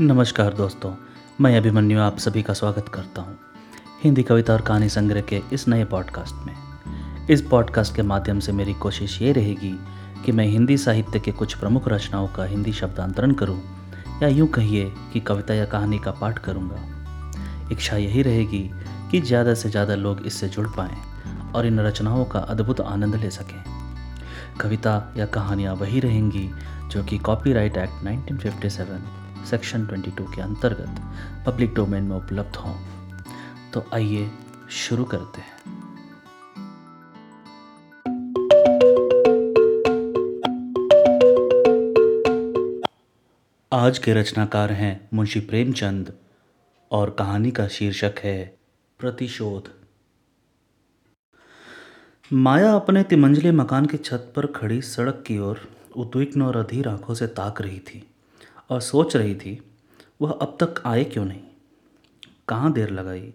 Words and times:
नमस्कार 0.00 0.54
दोस्तों, 0.54 0.90
मैं 1.40 1.56
अभिमन्यु 1.56 1.98
आप 2.00 2.16
सभी 2.18 2.42
का 2.42 2.54
स्वागत 2.54 2.88
करता 2.88 3.22
हूँ 3.22 3.36
हिंदी 4.02 4.22
कविता 4.22 4.52
और 4.52 4.60
कहानी 4.60 4.88
संग्रह 4.88 5.20
के 5.20 5.40
इस 5.52 5.68
नए 5.68 5.84
पॉडकास्ट 5.84 6.34
में। 6.46 6.54
इस 7.30 7.42
पॉडकास्ट 7.42 7.94
के 7.96 8.02
माध्यम 8.02 8.40
से 8.40 8.52
मेरी 8.52 8.74
कोशिश 8.74 9.22
ये 9.22 9.32
रहेगी 9.32 9.72
कि 10.24 10.32
मैं 10.32 10.46
हिंदी 10.46 10.76
साहित्य 10.76 11.20
के 11.20 11.32
कुछ 11.32 11.54
प्रमुख 11.54 11.88
रचनाओं 11.88 12.28
का 12.28 12.44
हिंदी 12.44 12.72
शब्दांतरण 12.72 13.32
करूँ, 13.32 13.60
या 14.22 14.28
यूँ 14.28 14.48
कहिए 14.48 14.92
कि 15.12 15.20
कविता 15.20 15.54
या 15.54 15.64
कहानी 15.64 15.98
का 15.98 16.10
पाठ 16.10 16.38
करूँगा। 16.38 17.70
इच्छा 17.72 17.96
यही 17.96 18.22
रहेगी 18.22 18.70
कि 19.10 19.20
ज़्यादा 19.20 19.54
से 19.54 19.70
ज़्यादा 19.70 19.94
लोग 19.94 20.26
इससे 20.26 20.48
जुड़ 20.48 20.68
पाएँ 20.68 20.96
और 21.52 21.66
इन 21.66 21.80
रचनाओं 21.80 22.24
का 22.24 22.38
अद्भुत 22.38 22.80
आनंद 22.80 23.14
ले 23.14 23.30
सकें। 23.30 23.62
कविता 24.60 25.14
या 25.16 25.26
कहानियाँ 25.26 25.74
वही 25.74 26.00
रहेंगी 26.00 26.50
जो 26.90 27.04
कि 27.04 27.18
कॉपीराइट 27.18 27.76
एक्ट 27.76 28.04
1957 28.04 29.23
सेक्शन 29.44 29.86
22 29.86 30.34
के 30.34 30.40
अंतर्गत 30.42 31.00
पब्लिक 31.46 31.74
डोमेन 31.74 32.04
में 32.04 32.16
उपलब्ध 32.16 32.56
हों। 32.56 32.74
तो 33.72 33.84
आइए 33.94 34.30
शुरू 34.70 35.04
करते 35.04 35.40
हैं। 35.40 35.54
आज 43.72 43.98
के 43.98 44.14
रचनाकार 44.14 44.72
हैं 44.72 45.08
मुंशी 45.14 45.40
प्रेमचंद 45.40 46.12
और 46.90 47.10
कहानी 47.10 47.50
का 47.50 47.68
शीर्षक 47.68 48.14
है 48.18 48.56
प्रतिशोध। 48.98 49.68
माया 52.32 52.72
अपने 52.72 53.02
तिमंजले 53.02 53.52
मकान 53.52 53.86
की 53.86 53.96
छत 53.96 54.32
पर 54.36 54.46
खड़ी 54.46 54.82
सड़क 54.82 55.24
की 55.26 55.38
ओर 55.38 55.68
उद्विग्न 55.96 56.42
और 56.42 56.56
अधीर 56.56 56.88
आँखों 56.88 57.14
से 57.14 57.26
ताक 57.26 57.60
रही 57.60 57.78
थी। 57.78 58.13
और 58.70 58.80
सोच 58.80 59.16
रही 59.16 59.34
थी, 59.34 59.62
वह 60.20 60.30
अब 60.30 60.56
तक 60.62 60.82
आए 60.86 61.04
क्यों 61.04 61.24
नहीं? 61.24 61.42
कहाँ 62.48 62.72
देर 62.72 62.90
लगाई? 62.90 63.34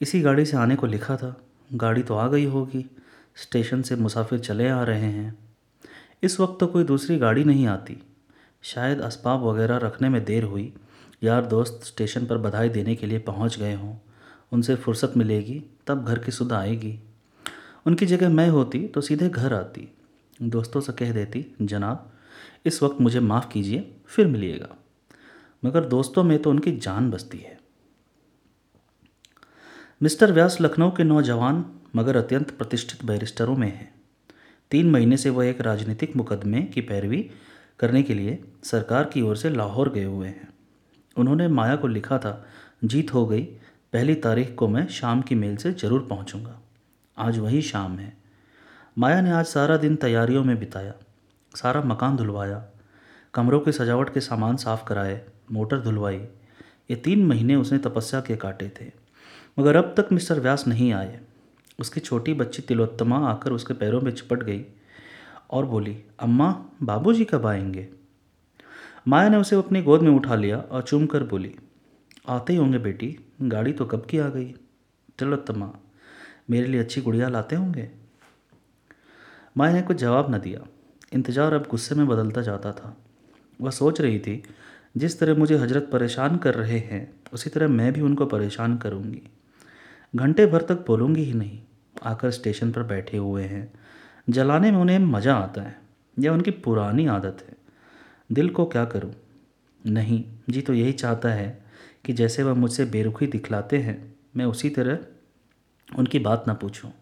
इसी 0.00 0.20
गाड़ी 0.20 0.44
से 0.44 0.56
आने 0.56 0.76
को 0.76 0.86
लिखा 0.86 1.16
था, 1.16 1.40
गाड़ी 1.72 2.02
तो 2.02 2.14
आ 2.14 2.28
गई 2.28 2.44
होगी, 2.44 2.90
स्टेशन 3.36 3.82
से 3.82 3.96
मुसाफिर 3.96 4.38
चले 4.38 4.68
आ 4.68 4.82
रहे 4.82 5.06
हैं। 5.06 5.38
इस 6.22 6.40
वक्त 6.40 6.56
तो 6.60 6.66
कोई 6.66 6.84
दूसरी 6.84 7.18
गाड़ी 7.18 7.44
नहीं 7.44 7.66
आती। 7.66 8.02
शायद 8.62 9.00
असबाब 9.00 9.42
वगैरह 9.42 9.76
रखने 9.76 10.08
में 10.08 10.24
देर 10.24 10.44
हुई, 10.44 10.72
यार 11.22 11.46
दोस्त 11.46 11.80
स्टेशन 11.84 12.26
पर 12.26 12.38
बधाई 12.38 12.68
देने 12.68 12.96
के 12.96 13.06
लिए 13.06 13.18
पहुँच 13.18 13.58
गए 13.58 13.74
हों। 13.74 13.96
उनसे 14.52 14.74
फुर्सत 14.74 15.12
मिलेगी, 15.16 15.64
तब 15.86 16.04
घर 16.04 16.18
की 16.18 16.32
सुध 16.32 16.52
आएगी। 16.52 17.00
उनकी 17.86 18.06
जगह 18.06 18.28
मैं 18.28 18.48
होती 18.48 18.86
तो 18.86 19.00
सीधे 19.00 19.28
घर 19.28 19.54
आती। 19.54 19.88
दोस्तों 20.42 20.80
से 20.80 20.92
कह 20.92 21.12
देती, 21.12 21.56
जनाब 21.62 22.12
इस 22.66 22.82
वक्त 22.82 23.00
मुझे 23.00 23.20
माफ़ 23.20 23.48
कीजिए, 23.48 23.96
फिर 24.06 24.26
मिलिएगा। 24.26 24.76
मगर 25.64 25.84
दोस्तों 25.84 26.24
में 26.24 26.42
तो 26.42 26.50
उनकी 26.50 26.72
जान 26.72 27.10
बसती 27.10 27.38
है। 27.38 27.60
मिस्टर 30.02 30.32
व्यास 30.32 30.58
लखनऊ 30.60 30.90
के 30.90 31.04
नौजवान, 31.04 31.64
मगर 31.96 32.16
अत्यंत 32.16 32.50
प्रतिष्ठित 32.50 33.04
बैरिस्टरों 33.04 33.56
में 33.56 33.68
हैं। 33.68 33.94
तीन 34.70 34.90
महीने 34.90 35.16
से 35.16 35.30
वह 35.30 35.46
एक 35.46 35.60
राजनीतिक 35.60 36.16
मुकदमे 36.16 36.62
की 36.62 36.80
पैरवी 36.80 37.30
करने 37.78 38.02
के 38.02 38.14
लिए 38.14 38.44
सरकार 38.64 39.04
की 39.04 39.22
ओर 39.22 39.36
से 39.36 39.50
लाहौर 39.50 39.92
गए 39.92 40.04
हुए 40.04 40.28
हैं। 40.28 40.48
उन्होंने 41.16 41.48
माया 41.48 41.76
को 41.76 41.86
लिखा 41.86 42.18
था, 42.18 42.46
जीत 42.84 43.14
हो 43.14 43.26
गई, 43.26 43.42
पहली 43.92 44.14
तारीख 44.14 44.54
को 44.54 44.68
मैं 44.68 44.88
शाम 44.88 45.22
की 45.22 45.34
मेल 45.34 45.56
से 45.56 45.72
ज़रूर 45.72 46.06
पहुंचूँगा। 46.10 46.60
आज 47.18 47.38
वही 47.38 47.62
शाम 47.62 47.98
है। 47.98 48.16
माया 48.98 49.20
ने 49.20 49.30
आज 49.30 49.44
सारा 49.44 49.76
दिन 49.76 49.96
तैयारियों 49.96 50.44
में 50.44 50.58
बिताया। 50.58 50.94
सारा 51.56 51.80
मकान 51.80 52.16
धुलवाया, 52.16 52.66
कमरों 53.34 53.60
की 53.60 53.72
सजावट 53.72 54.14
के 54.14 54.20
सामान 54.20 54.56
साफ़ 54.56 54.84
कराए, 54.84 55.26
मोटर 55.52 55.80
धुलवाई। 55.80 56.16
ये 56.90 56.96
तीन 56.96 57.26
महीने 57.26 57.56
उसने 57.56 57.78
तपस्या 57.78 58.20
के 58.20 58.36
काटे 58.36 58.72
थे। 58.80 58.90
मगर 59.58 59.76
अब 59.76 59.94
तक 59.96 60.08
मिस्टर 60.12 60.40
व्यास 60.40 60.66
नहीं 60.66 60.92
आए। 60.92 61.20
उसकी 61.80 62.00
छोटी 62.00 62.34
बच्ची 62.34 62.62
तिलोत्तमा 62.62 63.30
आकर 63.30 63.52
उसके 63.52 63.74
पैरों 63.74 64.00
में 64.00 64.12
चिपट 64.12 64.42
गई 64.42 64.64
और 65.50 65.66
बोली, 65.66 66.04
अम्मा, 66.20 66.64
बाबूजी 66.82 67.24
कब 67.24 67.46
आएँगे? 67.46 67.88
माया 69.08 69.28
ने 69.28 69.36
उसे 69.36 69.56
अपनी 69.56 69.82
गोद 69.82 70.00
में 70.00 70.10
उठा 70.10 70.34
लिया 70.34 70.58
और 70.58 70.82
चूम 70.82 71.06
कर 71.06 71.22
बोली, 71.22 71.56
आते 72.28 72.52
ही 72.52 72.58
होंगे 72.58 72.78
बेटी, 72.78 73.18
गाड़ी 73.42 73.72
तो 73.72 73.84
कब 73.84 74.06
की 74.10 74.18
आ 74.18 74.28
गई? 74.28 74.52
तिलोत्तमा, 75.18 75.72
मेरे 76.50 76.66
लिए 76.66 76.80
अच्छी 76.80 77.00
गुड़िया 77.00 77.28
लाते 77.28 77.56
होंगे? 77.56 77.90
माया 79.56 79.72
ने 79.72 79.82
कुछ 79.82 79.96
जवाब 79.96 80.34
न 80.34 80.38
दिया। 80.38 80.60
इंतज़ार 81.12 81.52
अब 81.52 81.66
गुस्से 81.70 81.94
में 81.94 82.06
बदलता 82.06 82.42
जाता 82.42 82.72
था। 82.72 82.96
वह 83.60 83.70
सोच 83.70 84.00
रही 84.00 84.18
थी, 84.18 84.42
जिस 84.96 85.18
तरह 85.20 85.34
मुझे 85.34 85.56
हज़रत 85.56 85.88
परेशान 85.92 86.36
कर 86.36 86.54
रहे 86.54 86.78
हैं, 86.78 87.08
उसी 87.32 87.50
तरह 87.50 87.68
मैं 87.68 87.92
भी 87.92 88.00
उनको 88.00 88.26
परेशान 88.26 88.76
करूँगी। 88.76 89.22
घंटे 90.14 90.46
भर 90.46 90.62
तक 90.62 90.84
बोलूँगी 90.86 91.22
ही 91.22 91.32
नहीं, 91.32 91.58
आकर 92.02 92.30
स्टेशन 92.30 92.72
पर 92.72 92.82
बैठे 92.82 93.16
हुए 93.16 93.44
हैं। 93.44 93.72
जलाने 94.30 94.70
में 94.70 94.78
उन्हें 94.78 94.98
मज़ा 94.98 95.34
आता 95.34 95.62
है, 95.62 95.76
यह 96.16 96.30
उनकी 96.30 96.50
पुरानी 96.50 97.06
आदत 97.06 97.44
है। 97.48 97.56
दिल 98.30 98.48
को 98.48 98.66
क्या 98.66 98.84
करूँ? 98.84 99.12
नहीं, 99.86 100.24
जी 100.50 100.62
तो 100.62 100.74
यही 100.74 100.92
चाहता 100.92 101.28
है 101.28 101.66
कि 102.04 102.12
जैसे 102.12 102.42
वह 102.42 102.54
मुझसे 102.54 102.84
बेरुखी 102.84 103.26
दिखलाते 103.26 103.78
हैं, 103.78 104.14
मैं 104.36 104.44
उसी 104.44 104.70
तरह 104.70 104.98
उनकी 105.88 106.18
बात 106.18 106.44
ना 106.48 106.54
पूछूँ। 106.54 106.92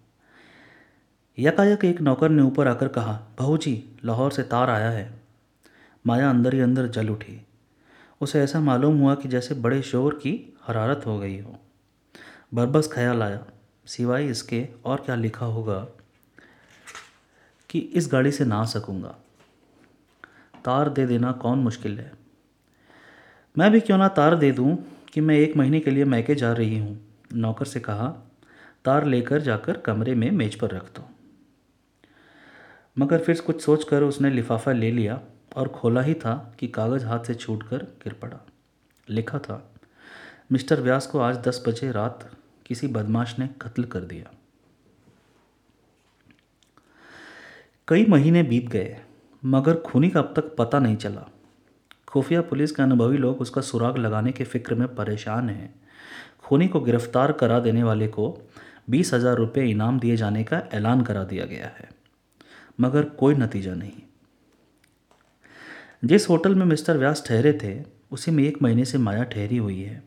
यकायक 1.39 1.84
एक 1.84 2.00
नौकर 2.00 2.28
ने 2.28 2.43
ऊपर 2.43 2.69
आकर 2.69 2.89
कहा 2.89 3.12
बहू 3.39 3.56
जी 3.56 3.84
लाहौर 4.05 4.33
से 4.33 4.43
तार 4.43 4.71
आया 4.71 4.91
है। 4.91 5.15
माया 6.06 6.31
अंदर 6.31 6.55
ही 6.55 6.61
अंदर 6.61 6.87
जल 6.87 7.09
उठी। 7.09 7.47
उसे 8.21 8.43
ऐसा 8.43 8.61
मालूम 8.61 8.99
हुआ 8.99 9.15
कि 9.15 9.28
जैसे 9.28 9.55
बड़े 9.55 9.83
शोर 9.83 10.15
की 10.15 10.55
हरारत 10.67 11.03
हो 11.06 11.19
गई 11.19 11.39
हो। 11.41 11.59
बरबस 12.55 12.91
ख्याल 12.93 13.23
आया, 13.23 13.44
सिवाय 13.87 14.27
इसके 14.27 14.69
और 14.84 15.00
क्या 15.00 15.15
लिखा 15.15 15.47
होगा 15.47 15.87
कि 17.71 17.78
इस 17.78 18.09
गाड़ी 18.12 18.33
से 18.33 18.44
ना 18.44 18.65
सकूँगा। 18.65 19.15
तार 20.65 20.89
दे 20.89 21.06
देना 21.06 21.33
कौन 21.33 21.59
मुश्किल 21.59 21.99
है। 21.99 22.12
मैं 23.59 23.71
भी 23.71 23.81
क्यों 23.81 23.99
ना 23.99 24.09
तार 24.09 24.37
दे 24.37 24.53
दूँ 24.53 24.77
कि 25.12 25.21
मैं 25.21 25.37
एक 25.37 25.56
महीने 25.56 25.81
के 25.81 25.91
लिए 25.91 26.05
मैके 26.05 26.34
जा 26.34 26.53
रही 26.53 26.78
हूँ? 26.78 27.00
नौकर 27.34 27.65
से 27.65 27.81
कहा, 27.81 28.09
तार 28.84 29.05
लेकर 29.05 29.41
जाकर 29.41 29.77
कमरे 29.77 30.15
में 30.15 30.31
मेज 30.31 30.55
पर 30.55 30.71
रख 30.71 30.84
दो। 30.84 31.13
मगर 32.97 33.19
फिर 33.19 33.41
कुछ 33.41 33.62
सोच 33.62 33.84
कर 33.84 34.03
उसने 34.03 34.31
लिफाफा 34.31 34.72
ले 34.72 34.91
लिया 34.91 35.21
और 35.56 35.69
खोला 35.69 36.03
ही 36.03 36.15
था 36.15 36.34
कि 36.59 36.66
कागज़ 36.69 37.05
हाथ 37.06 37.25
से 37.25 37.34
छूट 37.34 37.62
कर 37.62 37.82
गिर 38.03 38.12
पड़ा। 38.12 38.41
लिखा 39.09 39.38
था, 39.38 39.62
मिस्टर 40.53 40.81
व्यास 40.81 41.06
को 41.06 41.19
आज 41.21 41.38
दस 41.38 41.62
बजे 41.69 41.91
रात 41.93 42.28
किसी 42.66 42.87
बदमाश 42.88 43.34
ने 43.38 43.49
कत्ल 43.62 43.84
कर 43.84 44.00
दिया। 44.00 44.31
कई 47.88 48.06
महीने 48.06 48.43
बीत 48.43 48.69
गए, 48.69 48.97
मगर 49.43 49.76
खूनी 49.76 50.09
का 50.09 50.21
अब 50.21 50.32
तक 50.37 50.55
पता 50.56 50.78
नहीं 50.78 50.97
चला। 50.97 51.28
खुफिया 52.09 52.43
पुलिस 52.43 52.72
के 52.72 52.82
अनुभवी 52.82 53.16
लोग 53.16 53.41
उसका 53.41 53.61
सुराग 53.61 53.99
लगाने 53.99 54.32
के 54.32 54.44
फ़िक्र 54.44 54.75
में 54.75 54.87
परेशान 54.94 55.49
हैं। 55.49 55.75
खूनी 56.43 56.69
को 56.69 56.81
गिरफ़्तार 56.81 57.32
करा 57.32 57.59
देने 57.59 57.82
वाले 57.82 58.09
को 58.09 58.37
बीस 58.91 59.12
हज़ार 59.15 59.37
रुपये 59.37 59.71
इनाम 59.71 59.99
दिए 60.00 60.16
जाने 60.16 60.44
का 60.44 60.62
ऐलान 60.72 61.03
करा 61.03 61.25
दिया 61.25 61.44
गया 61.47 61.66
है। 61.78 61.88
मगर 62.81 63.05
कोई 63.05 63.35
नतीजा 63.35 63.75
नहीं। 63.75 63.93
जिस 66.05 66.29
होटल 66.29 66.55
में 66.55 66.67
मिस्टर 66.67 66.97
व्यास 66.97 67.25
ठहरे 67.27 67.53
थे, 67.62 67.85
उसी 68.11 68.31
में 68.31 68.45
एक 68.45 68.62
महीने 68.62 68.85
से 68.85 68.99
माया 68.99 69.25
ठहरी 69.25 69.57
हुई 69.57 69.83
है। 69.83 70.03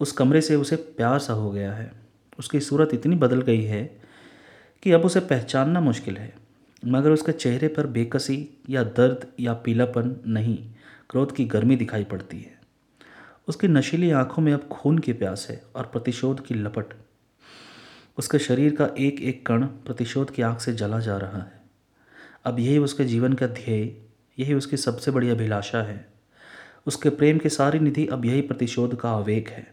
उस 0.00 0.12
कमरे 0.12 0.40
से 0.40 0.56
उसे 0.56 0.76
प्यार 0.76 1.18
सा 1.18 1.32
हो 1.32 1.50
गया 1.50 1.72
है। 1.72 1.92
उसकी 2.38 2.60
सूरत 2.60 2.90
इतनी 2.94 3.16
बदल 3.16 3.42
गई 3.42 3.62
है 3.62 4.00
कि 4.82 4.92
अब 4.92 5.00
उसे 5.00 5.20
पहचानना 5.20 5.80
मुश्किल 5.80 6.16
है। 6.16 6.34
मगर 6.86 7.10
उसके 7.10 7.32
चेहरे 7.32 7.68
पर 7.68 7.86
बेकसी 7.86 8.48
या 8.70 8.82
दर्द 8.82 9.26
या 9.40 9.52
पीलापन 9.52 10.16
नहीं, 10.26 10.70
क्रोध 11.10 11.36
की 11.36 11.44
गर्मी 11.44 11.76
दिखाई 11.76 12.04
पड़ती 12.04 12.40
है। 12.40 12.60
उसकी 13.48 13.68
नशीली 13.68 14.10
आँखों 14.10 14.42
में 14.42 14.52
अब 14.52 14.68
खून 14.68 14.98
की 14.98 15.12
प्यास 15.12 15.46
है 15.50 15.62
और 15.76 15.84
प्रतिशोध 15.84 16.46
की 16.46 16.54
लपट। 16.54 16.84
उसके 18.18 18.38
शरीर 18.38 18.76
का 18.76 18.90
एक 18.98 19.20
एक 19.20 19.46
कण 19.46 19.66
प्रतिशोध 19.66 20.30
की 20.30 20.42
आँख 20.42 20.60
से 20.60 20.72
जला 20.72 21.00
जा 21.00 21.16
रहा 21.16 21.38
है। 21.38 21.55
अब 22.46 22.60
यही 22.60 22.78
उसके 22.78 23.04
जीवन 23.04 23.32
का 23.32 23.46
ध्येय, 23.46 23.96
यही 24.38 24.54
उसकी 24.54 24.76
सबसे 24.76 25.10
बड़ी 25.10 25.30
अभिलाषा 25.30 25.82
है। 25.82 26.12
उसके 26.86 27.10
प्रेम 27.10 27.38
की 27.38 27.48
सारी 27.48 27.78
निधि 27.78 28.06
अब 28.06 28.24
यही 28.24 28.40
प्रतिशोध 28.40 29.00
का 29.00 29.10
आवेग 29.10 29.48
है। 29.48 29.72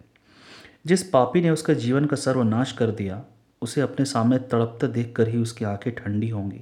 जिस 0.85 1.09
पापी 1.09 1.41
ने 1.41 1.49
उसके 1.49 1.75
जीवन 1.75 2.05
का 2.05 2.15
सर्वनाश 2.15 2.71
कर 2.71 2.91
दिया, 2.91 3.23
उसे 3.61 3.81
अपने 3.81 4.05
सामने 4.05 4.37
तड़पते 4.37 4.87
देख 4.87 5.13
कर 5.15 5.27
ही 5.27 5.37
उसकी 5.37 5.65
आँखें 5.65 5.95
ठंडी 5.95 6.29
होंगी। 6.29 6.61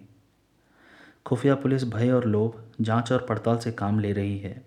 खुफिया 1.26 1.56
पुलिस 1.56 1.84
भय 1.84 2.12
और 2.12 2.26
लोभ, 2.26 2.64
जाँच 2.82 3.12
और 3.12 3.26
पड़ताल 3.30 3.58
से 3.58 3.72
काम 3.72 4.00
ले 4.00 4.14
रही 4.14 4.38
है, 4.38 4.66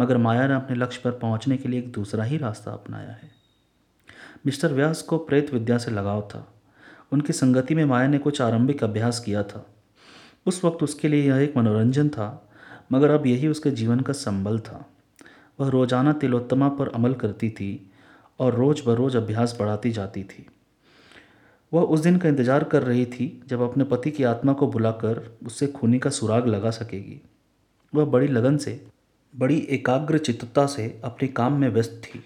मगर 0.00 0.16
माया 0.16 0.48
ने 0.48 0.54
अपने 0.54 0.76
लक्ष्य 0.76 1.00
पर 1.04 1.10
पहुँचने 1.10 1.56
के 1.56 1.68
लिए 1.68 1.78
एक 1.78 1.92
दूसरा 1.92 2.24
ही 2.24 2.36
रास्ता 2.36 2.70
अपनाया 2.70 3.10
है। 3.10 3.30
मिस्टर 4.46 4.72
व्यास 4.72 5.02
को 5.02 5.18
प्रेत 5.18 5.54
विद्या 5.54 5.78
से 5.78 5.90
लगाव 5.90 6.22
था। 6.22 6.54
उनकी 7.12 7.32
संगति 7.32 7.74
में 7.74 7.84
माया 7.84 8.08
ने 8.08 8.18
कुछ 8.18 8.40
आरंभिक 8.42 8.84
अभ्यास 8.84 9.20
किया 9.20 9.42
था। 9.42 9.72
उस 10.46 10.64
वक्त 10.64 10.82
उसके 10.82 11.08
लिए 11.08 11.28
यह 11.28 11.36
एक 11.36 11.56
मनोरंजन 11.56 12.08
था, 12.08 12.48
मगर 12.92 13.10
अब 13.10 13.26
यही 13.26 13.48
उसके 13.48 13.70
जीवन 13.70 14.00
का 14.00 14.12
संबल 14.12 14.58
था। 14.58 14.84
वह 15.58 15.68
रोज़ाना 15.68 16.12
तिलोत्तमा 16.12 16.68
पर 16.68 16.88
अमल 16.88 17.14
करती 17.14 17.50
थी 17.50 17.90
और 18.40 18.54
रोज 18.54 18.82
बरोज 18.86 19.16
अभ्यास 19.16 19.56
बढ़ाती 19.60 19.90
जाती 19.90 20.22
थी। 20.24 20.46
वह 21.72 21.82
उस 21.82 22.00
दिन 22.00 22.16
का 22.16 22.28
इंतज़ार 22.28 22.64
कर 22.64 22.82
रही 22.82 23.04
थी 23.06 23.28
जब 23.46 23.60
अपने 23.60 23.84
पति 23.84 24.10
की 24.10 24.24
आत्मा 24.24 24.52
को 24.52 24.66
बुलाकर 24.66 25.22
उससे 25.46 25.66
खूनी 25.66 25.98
का 25.98 26.10
सुराग 26.10 26.46
लगा 26.46 26.70
सकेगी। 26.70 27.20
वह 27.92 28.04
बड़ी 28.04 28.28
लगन 28.28 28.56
से, 28.56 28.80
बड़ी 29.34 29.58
एकाग्र 29.70 30.18
चित्तता 30.18 30.66
से 30.66 31.00
अपने 31.04 31.28
काम 31.28 31.60
में 31.60 31.68
व्यस्त 31.68 32.00
थी। 32.04 32.22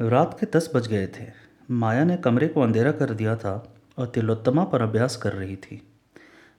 रात 0.00 0.36
के 0.40 0.46
दस 0.56 0.70
बज 0.74 0.86
गए 0.88 1.06
थे। 1.06 1.26
माया 1.70 2.04
ने 2.04 2.16
कमरे 2.16 2.48
को 2.48 2.60
अंधेरा 2.60 2.92
कर 2.92 3.10
दिया 3.10 3.36
था 3.36 3.54
और 3.98 4.06
तिलोत्तमा 4.06 4.64
पर 4.64 4.82
अभ्यास 4.82 5.16
कर 5.16 5.32
रही 5.32 5.56
थी। 5.56 5.82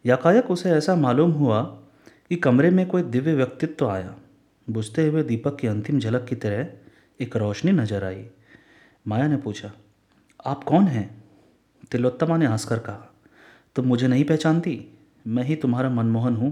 यकायक 0.05 0.51
उसे 0.51 0.71
ऐसा 0.71 0.95
मालूम 0.95 1.31
हुआ 1.31 1.61
कि 2.29 2.35
कमरे 2.35 2.69
में 2.69 2.85
कोई 2.87 3.03
दिव्य 3.03 3.33
व्यक्तित्व 3.33 3.75
तो 3.75 3.87
आया। 3.87 4.15
बुझते 4.67 5.07
हुए 5.07 5.23
दीपक 5.23 5.57
की 5.59 5.67
अंतिम 5.67 5.99
झलक 5.99 6.25
की 6.25 6.35
तरह 6.35 7.23
एक 7.23 7.37
रोशनी 7.37 7.71
नज़र 7.71 8.03
आई। 8.03 8.25
माया 9.07 9.27
ने 9.27 9.37
पूछा, 9.37 9.71
आप 10.45 10.63
कौन 10.63 10.87
हैं? 10.87 11.23
तिलोत्तमा 11.91 12.37
ने 12.37 12.45
हंसकर 12.45 12.79
कहा, 12.79 13.09
तुम 13.75 13.85
मुझे 13.85 14.07
नहीं 14.07 14.23
पहचानती। 14.23 14.79
मैं 15.27 15.43
ही 15.43 15.55
तुम्हारा 15.55 15.89
मनमोहन 15.89 16.35
हूँ, 16.35 16.51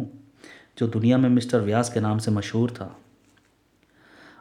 जो 0.77 0.88
दुनिया 0.88 1.18
में 1.18 1.30
मिस्टर 1.30 1.59
व्यास 1.59 1.89
के 1.89 2.00
नाम 2.00 2.18
से 2.18 2.31
मशहूर 2.31 2.71
था। 2.71 2.95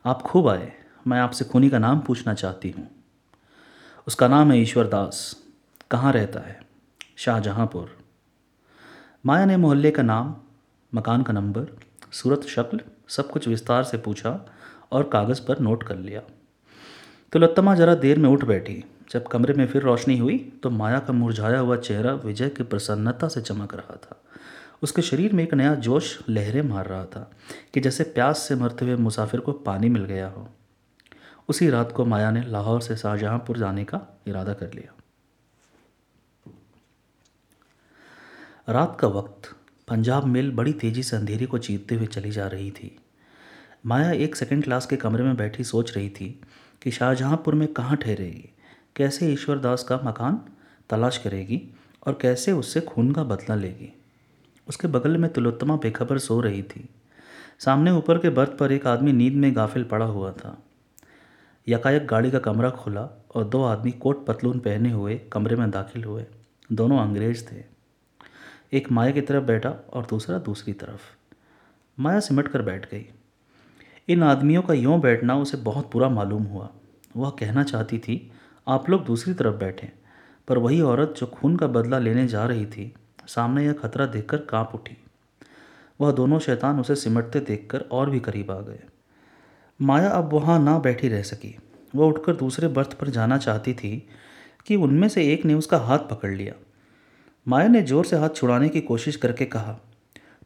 आप 0.05 0.23
खूब 0.23 0.49
आए। 0.49 0.73
मैं 1.07 1.21
आपसे 1.21 1.45
खूनी 1.45 1.71
का 1.71 1.79
नाम 1.79 2.01
पूछना 2.01 2.35
चाहती 2.35 2.71
हूँ। 2.71 2.89
उसका 4.07 4.29
नाम 4.29 4.53
है 4.53 4.59
ईश्वर 4.59 4.87
दास 4.87 5.37
कहाँ 5.91 6.13
रहता 6.13 6.41
है? 6.41 6.61
शाहजहाँपुर। 7.17 8.00
माया 9.27 9.45
ने 9.45 9.57
मोहल्ले 9.57 9.91
का 9.91 10.03
नाम, 10.03 10.37
मकान 10.95 11.23
का 11.23 11.33
नंबर, 11.33 11.79
सूरत 12.13 12.43
शक्ल, 12.43 12.81
सब 13.09 13.31
कुछ 13.31 13.49
विस्तार 13.49 13.85
से 13.85 13.99
पूछा 13.99 14.47
और 14.93 15.03
कागज़ 15.03 15.41
पर 15.47 15.59
नोट 15.59 15.83
कर 15.83 15.97
लिया। 15.97 16.21
तो 17.33 17.39
लत्तमा 17.39 17.75
जरा 17.75 17.95
देर 17.95 18.19
में 18.19 18.29
उठ 18.29 18.45
बैठी। 18.45 18.85
जब 19.11 19.27
कमरे 19.27 19.55
में 19.55 19.67
फिर 19.67 19.83
रोशनी 19.83 20.19
हुई 20.19 20.53
तो 20.63 20.71
माया 20.71 20.99
का 20.99 21.13
मुरझाया 21.13 21.59
हुआ 21.59 21.77
चेहरा 21.77 22.13
विजय 22.13 22.49
की 22.49 22.63
प्रसन्नता 22.63 23.29
से 23.29 23.41
चमक 23.41 23.75
रहा 23.75 23.97
था। 23.97 24.23
उसके 24.83 25.03
शरीर 25.03 25.33
में 25.33 25.45
एक 25.45 25.55
नया 25.55 25.75
जोश 25.75 26.19
लहरें 26.29 26.63
मार 26.63 26.87
रहा 26.87 27.05
था 27.05 27.31
कि 27.75 27.81
जैसे 27.81 28.05
प्यास 28.05 28.39
से 28.39 28.55
मरते 28.55 28.85
हुए 28.85 28.97
मुसाफिर 28.97 29.41
को 29.41 29.53
पानी 29.53 29.89
मिल 29.89 30.05
गया 30.05 30.29
हो। 30.29 30.49
उसी 31.49 31.71
रात 31.71 31.93
को 31.93 32.05
माया 32.05 32.31
ने 32.31 32.43
लाहौर 32.43 32.81
से 32.81 32.97
शाहजहाँपुर 32.97 33.59
जाने 33.59 33.85
का 33.85 34.21
इरादा 34.27 34.53
कर 34.53 34.73
लिया। 34.75 35.00
रात 38.71 38.97
का 39.01 39.09
वक्त 39.09 39.57
पंजाब 39.89 40.25
मेल 40.25 40.51
बड़ी 40.53 40.73
तेज़ी 40.73 41.03
से 41.03 41.17
अंधेरी 41.17 41.47
को 41.47 41.59
चीरते 41.59 41.95
हुए 41.95 42.07
चली 42.07 42.31
जा 42.31 42.47
रही 42.47 42.71
थी। 42.71 42.99
माया 43.87 44.11
एक 44.11 44.37
सेकंड 44.37 44.65
क्लास 44.65 44.87
के 44.87 44.97
कमरे 44.97 45.25
में 45.25 45.37
बैठी 45.37 45.65
सोच 45.65 45.97
रही 45.97 46.09
थी 46.09 46.41
कि 46.83 46.91
शाहजहाँपुर 46.91 47.55
में 47.55 47.73
कहाँ 47.73 47.97
ठहरेगी? 47.97 48.51
कैसे 48.97 49.33
ईश्वरदास 49.33 49.83
का 49.83 50.01
मकान 50.05 50.41
तलाश 50.91 51.19
करेगी 51.19 51.63
और 52.07 52.19
कैसे 52.23 52.53
उससे 52.53 52.81
खून 52.81 53.13
का 53.13 53.25
बदला 53.25 53.55
लेगी? 53.55 53.93
उसके 54.69 54.89
बगल 54.89 55.17
में 55.17 55.33
तिलोत्तमा 55.33 55.77
बेखबर 55.77 56.19
सो 56.19 56.41
रही 56.41 56.63
थी। 56.63 56.89
सामने 57.59 57.91
ऊपर 57.91 58.19
के 58.19 58.29
बर्थ 58.29 58.59
पर 58.59 58.73
एक 58.73 58.87
आदमी 58.87 59.13
नींद 59.13 59.35
में 59.35 59.57
गाफिल 59.57 59.85
पड़ा 59.85 60.07
हुआ 60.07 60.33
था। 60.33 60.63
यकायक 61.69 62.07
गाड़ी 62.07 62.31
का 62.31 62.39
कमरा 62.39 62.71
खुला 62.71 63.25
और 63.35 63.45
दो 63.45 63.65
आदमी 63.65 63.91
कोट 63.91 64.27
पतलून 64.27 64.59
पहने 64.59 64.91
हुए 64.91 65.21
कमरे 65.33 65.57
में 65.57 65.71
दाखिल 65.71 66.05
हुए। 66.05 66.27
दोनों 66.73 66.99
अंग्रेज़ 66.99 67.45
थे। 67.45 67.70
एक 68.73 68.93
माया 68.93 69.11
की 69.11 69.21
तरफ़ 69.21 69.45
बैठा 69.45 69.71
और 69.93 70.07
दूसरा 70.11 70.39
दूसरी 70.39 70.73
तरफ़। 70.73 71.01
माया 72.01 72.21
सिमट 72.21 72.49
कर 72.49 72.63
बैठ 72.63 72.91
गई। 72.91 73.07
इन 74.09 74.23
आदमियों 74.23 74.63
का 74.63 74.75
यूँ 74.75 75.01
बैठना 75.01 75.37
उसे 75.37 75.57
बहुत 75.57 75.91
बुरा 75.93 76.09
मालूम 76.09 76.43
हुआ। 76.43 76.71
वह 77.17 77.31
कहना 77.31 77.63
चाहती 77.63 77.99
थी, 77.99 78.33
आप 78.69 78.91
लोग 78.91 79.05
दूसरी 79.05 79.35
तरफ़ 79.35 79.55
बैठें, 79.55 79.89
पर 80.49 80.59
वही 80.59 80.81
औरत 80.81 81.15
जो 81.19 81.27
खून 81.27 81.57
का 81.57 81.67
बदला 81.67 81.99
लेने 81.99 82.29
जा 82.29 82.47
रही 82.47 82.67
थी, 82.67 82.95
सामने 83.27 83.65
यह 83.65 83.73
खतरा 83.73 84.07
देखकर 84.07 84.37
काँप 84.37 84.73
उठी। 84.75 84.97
वह 86.01 86.13
दोनों 86.13 86.39
शैतान 86.39 86.81
उसे 86.81 86.95
सिमटते 86.95 87.41
देखकर 87.41 87.81
और 87.81 88.11
भी 88.11 88.21
करीब 88.21 88.51
आ 88.51 88.61
गए। 88.61 88.81
माया 89.83 90.09
अब 90.09 90.33
वहाँ 90.33 90.63
ना 90.63 90.79
बैठी 90.79 91.09
रह 91.09 91.23
सकी। 91.23 91.59
वह 91.95 92.07
उठकर 92.07 92.37
दूसरे 92.37 92.69
बर्थ 92.69 92.95
पर 92.95 93.09
जाना 93.09 93.39
चाहती 93.39 93.75
थी 93.75 94.09
कि 94.67 94.77
उनमें 94.77 95.09
से 95.09 95.33
एक 95.33 95.45
ने 95.45 95.55
उसका 95.55 95.79
हाथ 95.79 95.99
पकड़ 95.99 96.31
लिया। 96.31 96.55
माया 97.47 97.69
ने 97.69 97.83
ज़ोर 97.83 98.05
से 98.05 98.17
हाथ 98.17 98.29
छुड़ाने 98.29 98.69
की 98.69 98.81
कोशिश 98.81 99.17
करके 99.17 99.45
कहा, 99.45 99.79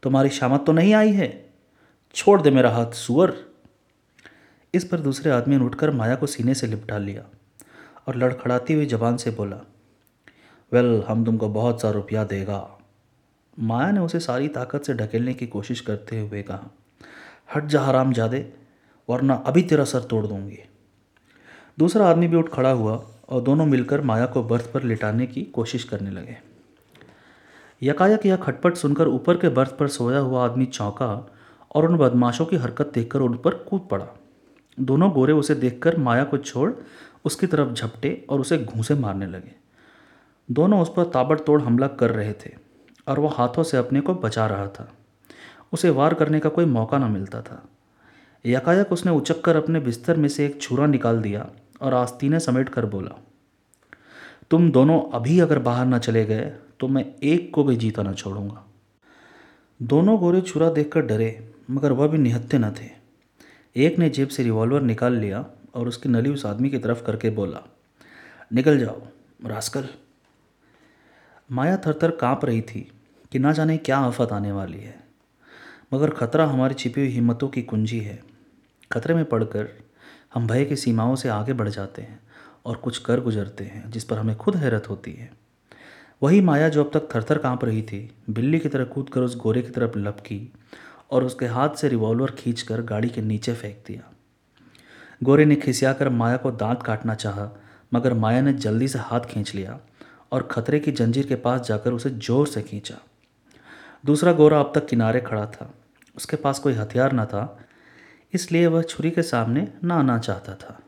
तुम्हारी 0.03 0.29
शामत 0.29 0.63
तो 0.67 0.73
नहीं 0.73 0.95
आई 0.95 1.13
है? 1.13 1.29
छोड़ 2.15 2.41
दे 2.43 2.51
मेरा 2.51 2.71
हाथ, 2.71 2.93
सुअर! 2.93 3.33
इस 4.75 4.85
पर 4.85 5.01
दूसरे 5.01 5.31
आदमी 5.31 5.57
ने 5.57 5.65
उठकर 5.65 5.91
माया 5.91 6.15
को 6.15 6.27
सीने 6.27 6.55
से 6.55 6.67
लिपटा 6.67 6.99
लिया 6.99 7.25
और 8.09 8.17
लड़खड़ाती 8.17 8.75
हुई 8.75 8.87
जबान 8.87 9.17
से 9.17 9.31
बोला, 9.31 9.57
वेल, 10.73 11.03
हम 11.09 11.25
तुमको 11.25 11.49
बहुत 11.49 11.83
सा 11.83 11.91
रुपया 11.91 12.25
देगा। 12.25 12.79
माया 13.59 13.91
ने 13.93 14.01
उसे 14.01 14.21
सारी 14.21 14.49
ताकत 14.49 14.85
से 14.85 14.95
ढकेलने 14.95 15.35
की 15.35 15.47
कोशिश 15.47 15.81
करते 15.81 16.21
हुए 16.21 16.43
कहा, 16.43 16.71
हट 17.55 17.67
जा 17.67 17.81
हराम 17.81 18.13
जादे 18.13 18.49
वरना 19.09 19.35
अभी 19.47 19.63
तेरा 19.63 19.85
सर 19.85 20.01
तोड़ 20.01 20.27
दूँगी। 20.27 20.59
दूसरा 21.79 22.07
आदमी 22.07 22.29
भी 22.29 22.37
उठ 22.37 22.49
खड़ा 22.49 22.71
हुआ 22.71 22.97
और 23.29 23.41
दोनों 23.43 23.67
मिलकर 23.67 24.01
माया 24.01 24.27
को 24.27 24.43
बर्थ 24.43 24.73
पर 24.73 24.83
लिटाने 24.83 25.27
की 25.27 25.43
कोशिश 25.45 25.85
करने 25.85 26.11
लगे। 26.11 26.37
यकायक 27.85 28.27
यह 28.27 28.37
खटपट 28.37 28.75
सुनकर 28.75 29.09
ऊपर 29.09 29.37
के 29.37 29.49
बर्थ 29.49 29.77
पर 29.77 29.89
सोया 29.89 30.19
हुआ 30.19 30.45
आदमी 30.45 30.67
चौंका 30.67 31.07
और 31.71 31.89
उन 31.89 31.97
बदमाशों 31.99 32.47
की 32.47 32.57
हरकत 32.57 32.91
देखकर 32.95 33.21
उन 33.21 33.37
पर 33.37 33.55
कूद 33.65 33.87
पड़ा। 33.91 34.07
दोनों 34.79 35.11
गोरे 35.13 35.33
उसे 35.33 35.55
देखकर 35.55 35.97
माया 35.97 36.25
को 36.25 36.39
छोड़ 36.39 36.73
उसकी 37.25 37.47
तरफ़ 37.47 37.73
झपटे 37.73 38.15
और 38.31 38.41
उसे 38.41 38.59
घूसे 38.59 38.95
मारने 38.95 39.27
लगे। 39.27 39.53
दोनों 40.49 40.81
उस 40.83 40.93
पर 40.97 41.05
ताबड़तोड़ 41.05 41.61
हमला 41.63 41.87
कर 41.87 42.11
रहे 42.11 42.33
थे 42.37 42.51
और 43.09 43.21
वह 43.21 43.35
हाथों 43.35 43.63
से 43.63 43.77
अपने 43.77 44.01
को 44.01 44.15
बचा 44.15 44.47
रहा 44.47 44.67
था। 44.69 44.89
उसे 45.73 45.91
वार 45.91 46.15
करने 46.15 46.41
का 46.41 46.49
कोई 46.49 46.65
मौका 46.65 46.99
न 46.99 47.11
मिलता 47.13 47.41
था। 47.43 47.63
यकायक 48.45 48.93
उसने 48.93 49.13
उचक 49.13 49.41
कर 49.41 49.57
अपने 49.57 49.81
बिस्तर 49.81 50.17
में 50.17 50.29
से 50.29 50.47
एक 50.47 50.61
छुरा 50.63 50.87
निकाल 50.87 51.21
दिया 51.23 51.47
और 51.83 51.95
आस्तीने 51.95 52.41
समेट 52.41 52.69
कर 52.69 52.87
बोला, 52.87 53.17
तुम 54.51 54.71
दोनों 54.71 55.01
अभी 55.11 55.39
अगर 55.41 55.59
बाहर 55.59 55.87
न 55.87 55.99
चले 55.99 56.25
गए 56.25 56.53
तो 56.81 56.89
मैं 56.89 57.05
एक 57.23 57.51
को 57.55 57.65
भी 57.65 57.77
जीता 57.77 58.03
ना 58.03 58.13
छोड़ूँगा। 58.13 58.65
दोनों 59.81 60.19
गोरे 60.19 60.41
छुरा 60.41 60.71
देखकर 60.71 61.01
डरे, 61.01 61.53
मगर 61.71 61.93
वह 61.93 62.07
भी 62.07 62.19
निहत्ते 62.19 62.59
न 62.59 62.71
थे। 62.71 62.91
एक 63.77 63.99
ने 63.99 64.09
जेब 64.09 64.29
से 64.29 64.43
रिवॉल्वर 64.43 64.83
निकाल 64.83 65.15
लिया 65.15 65.45
और 65.75 65.89
उसकी 65.89 66.09
नली 66.09 66.31
उस 66.31 66.47
आदमी 66.47 66.71
की 66.71 66.79
तरफ़ 66.79 67.03
करके 67.05 67.31
बोला, 67.31 67.63
निकल 68.53 68.79
जाओ 68.79 69.01
रास्कल 69.47 69.89
माया 71.51 71.77
थर 71.77 71.99
थर 72.03 72.11
काँप 72.11 72.45
रही 72.45 72.61
थी 72.63 72.81
कि 73.33 73.39
ना 73.39 73.53
जाने 73.53 73.77
क्या 73.79 73.99
आफत 73.99 74.33
आने 74.33 74.53
वाली 74.53 74.79
है, 74.79 74.95
मगर 75.95 76.11
खतरा 76.11 76.47
हमारी 76.47 76.75
छिपी 76.75 77.01
हुई 77.01 77.11
हिम्मतों 77.11 77.49
की 77.49 77.63
कुंजी 77.63 77.99
है। 77.99 78.23
खतरे 78.93 79.15
में 79.15 79.25
पड़कर 79.25 79.69
हम 80.35 80.47
भय 80.47 80.65
की 80.65 80.77
सीमाओं 80.77 81.15
से 81.17 81.29
आगे 81.29 81.53
बढ़ 81.53 81.69
जाते 81.69 82.03
हैं 82.03 82.21
और 82.67 82.77
कुछ 82.77 82.99
कर 82.99 83.21
गुजरते 83.21 83.65
हैं 83.65 83.91
जिस 83.91 84.05
पर 84.05 84.19
हमें 84.19 84.37
खुद 84.37 84.57
हैरत 84.57 84.89
होती 84.89 85.13
है। 85.13 85.31
वही 86.25 86.41
माया 86.41 86.69
जो 86.69 86.83
अब 86.85 86.91
तक 86.93 87.09
थरथर 87.15 87.39
काँप 87.39 87.65
रही 87.65 87.81
थी, 87.83 87.99
बिल्ली 88.31 88.59
की 88.59 88.69
तरह 88.69 88.85
कूद 88.85 89.09
कर 89.09 89.21
उस 89.21 89.37
गोरे 89.37 89.63
की 89.63 89.71
तरफ़ 89.71 89.99
लपकी 89.99 90.53
और 91.11 91.25
उसके 91.25 91.47
हाथ 91.47 91.75
से 91.77 91.89
रिवॉल्वर 91.89 92.31
खींचकर 92.31 92.83
गाड़ी 92.83 93.09
के 93.09 93.23
नीचे 93.23 93.53
फेंक 93.55 93.83
दिया। 93.87 94.03
गोरे 95.21 95.45
ने 95.45 95.57
खिसियाकर 95.57 96.09
माया 96.11 96.37
को 96.37 96.51
दांत 96.53 96.83
काटना 96.83 97.15
चाहा, 97.15 97.49
मगर 97.93 98.15
माया 98.15 98.41
ने 98.41 98.53
जल्दी 98.55 98.89
से 98.89 98.99
हाथ 99.01 99.29
खींच 99.29 99.55
लिया 99.55 99.79
और 100.33 100.49
खतरे 100.51 100.81
की 100.81 100.93
जंजीर 100.93 101.27
के 101.27 101.35
पास 101.37 101.67
जाकर 101.69 101.93
उसे 101.93 102.11
ज़ोर 102.11 102.47
से 102.47 102.63
खींचा। 102.63 102.99
दूसरा 104.05 104.33
गोरा 104.33 104.61
अब 104.61 104.73
तक 104.75 104.87
किनारे 104.87 105.21
खड़ा 105.21 105.47
था। 105.47 105.73
उसके 106.17 106.37
पास 106.39 106.59
कोई 106.59 106.73
हथियार 106.73 107.13
न 107.13 107.25
था, 107.27 107.47
इसलिए 108.33 108.67
वह 108.67 108.83
छुरी 108.85 109.11
के 109.11 109.23
सामने 109.25 109.69
ना 109.85 109.95
आना 109.97 110.19
चाहता 110.21 110.55
था। 110.57 110.79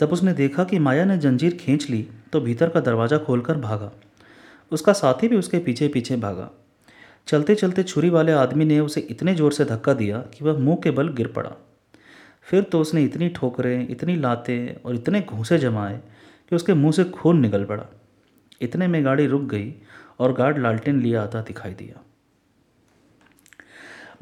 जब 0.00 0.12
उसने 0.12 0.32
देखा 0.34 0.64
कि 0.64 0.78
माया 0.80 1.04
ने 1.04 1.18
जंजीर 1.18 1.56
खींच 1.56 1.90
ली 1.90 2.06
तो 2.32 2.40
भीतर 2.40 2.68
का 2.68 2.80
दरवाज़ा 2.82 3.18
खोलकर 3.18 3.56
भागा। 3.60 3.92
उसका 4.72 4.92
साथी 4.92 5.28
भी 5.28 5.36
उसके 5.36 5.58
पीछे 5.58 5.88
पीछे 5.88 6.16
भागा। 6.16 6.50
चलते 7.28 7.54
चलते 7.54 7.82
छुरी 7.82 8.10
वाले 8.10 8.32
आदमी 8.32 8.64
ने 8.64 8.78
उसे 8.80 9.00
इतने 9.00 9.34
ज़ोर 9.34 9.52
से 9.52 9.64
धक्का 9.64 9.94
दिया 9.94 10.18
कि 10.34 10.44
वह 10.44 10.58
मुँह 10.58 10.76
के 10.76 10.90
बल 10.90 11.08
गिर 11.08 11.26
पड़ा। 11.26 11.52
फिर 12.46 12.62
तो 12.62 12.80
उसने 12.80 13.02
इतनी 13.04 13.28
ठोकरें, 13.28 13.88
इतनी 13.88 14.16
लातें 14.16 14.82
और 14.82 14.94
इतने 14.94 15.20
घूसे 15.20 15.58
जमाए 15.58 16.00
कि 16.50 16.56
उसके 16.56 16.74
मुँह 16.74 16.92
से 16.92 17.04
खून 17.04 17.40
निकल 17.40 17.64
पड़ा। 17.64 17.86
इतने 18.62 18.86
में 18.86 19.04
गाड़ी 19.04 19.26
रुक 19.26 19.42
गई 19.42 19.74
और 20.20 20.32
गार्ड 20.32 20.58
लालटेन 20.58 21.00
लिया 21.00 21.22
आता 21.22 21.40
दिखाई 21.42 21.74
दिया। 21.74 22.02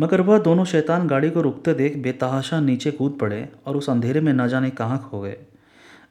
मगर 0.01 0.21
वह 0.21 0.39
दोनों 0.39 0.65
शैतान 0.65 1.07
गाड़ी 1.09 1.31
को 1.31 1.41
रुकते 1.41 1.75
देख 1.75 1.97
बेतहाशा 1.97 2.61
नीचे 2.61 2.91
कूद 2.91 3.17
पड़े 3.21 3.49
और 3.67 3.77
उस 3.77 3.89
अंधेरे 3.91 4.21
में 4.21 4.33
न 4.33 4.49
जाने 4.49 4.71
कहाँ 4.71 4.99
खो 5.11 5.21
गए। 5.21 5.37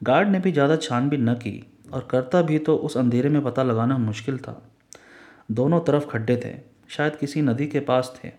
गार्ड 0.03 0.29
ने 0.29 0.39
भी 0.39 0.51
ज़्यादा 0.51 0.75
छानबीन 0.75 1.29
न 1.29 1.33
की। 1.33 1.63
और 1.95 2.07
करता 2.11 2.41
भी 2.41 2.59
तो 2.59 2.75
उस 2.75 2.97
अंधेरे 2.97 3.29
में 3.29 3.43
पता 3.43 3.63
लगाना 3.63 3.97
मुश्किल 3.97 4.37
था। 4.37 4.69
दोनों 5.51 5.81
तरफ़ 5.81 6.05
खड्डे 6.05 6.41
थे, 6.45 6.55
शायद 6.89 7.15
किसी 7.15 7.41
नदी 7.41 7.67
के 7.67 7.79
पास 7.79 8.19
थे। 8.23 8.31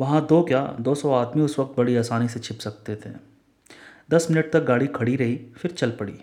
वहाँ 0.00 0.26
दो 0.26 0.42
क्या, 0.42 0.76
दो 0.80 0.94
सौ 0.94 1.12
आदमी 1.12 1.42
उस 1.42 1.58
वक्त 1.58 1.74
बड़ी 1.78 1.96
आसानी 1.96 2.28
से 2.28 2.40
छिप 2.40 2.58
सकते 2.58 2.96
थे। 2.96 3.10
दस 4.10 4.30
मिनट 4.30 4.52
तक 4.52 4.64
गाड़ी 4.64 4.86
खड़ी 4.86 5.16
रही, 5.16 5.36
फिर 5.36 5.70
चल 5.70 5.90
पड़ी। 5.90 6.18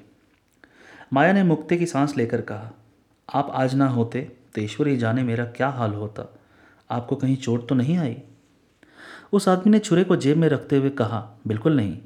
माया 1.14 1.34
ने 1.34 1.44
मुक्ति 1.44 1.78
की 1.78 1.86
सांस 1.86 2.18
लेकर 2.18 2.42
कहा, 2.42 2.72
आप 3.34 3.52
आज 3.54 3.76
ना 3.76 3.88
होते 3.88 4.22
तो 4.56 4.62
ईश्वर 4.62 4.88
ही 4.88 4.98
जाने 4.98 5.24
मेरा 5.24 5.46
क्या 5.46 5.70
हाल 5.70 5.94
होता। 5.94 6.40
आपको 6.92 7.16
कहीं 7.16 7.38
चोट 7.38 7.70
तो 7.70 7.76
नहीं 7.76 7.98
आई? 7.98 8.18
उस 9.34 9.50
आदमी 9.50 9.72
ने 9.72 9.80
छुरे 9.80 10.04
को 10.04 10.16
जेब 10.16 10.38
में 10.38 10.50
रखते 10.50 10.78
हुए 10.78 10.90
कहा, 10.90 11.40
बिल्कुल 11.48 11.76
नहीं। 11.76 11.98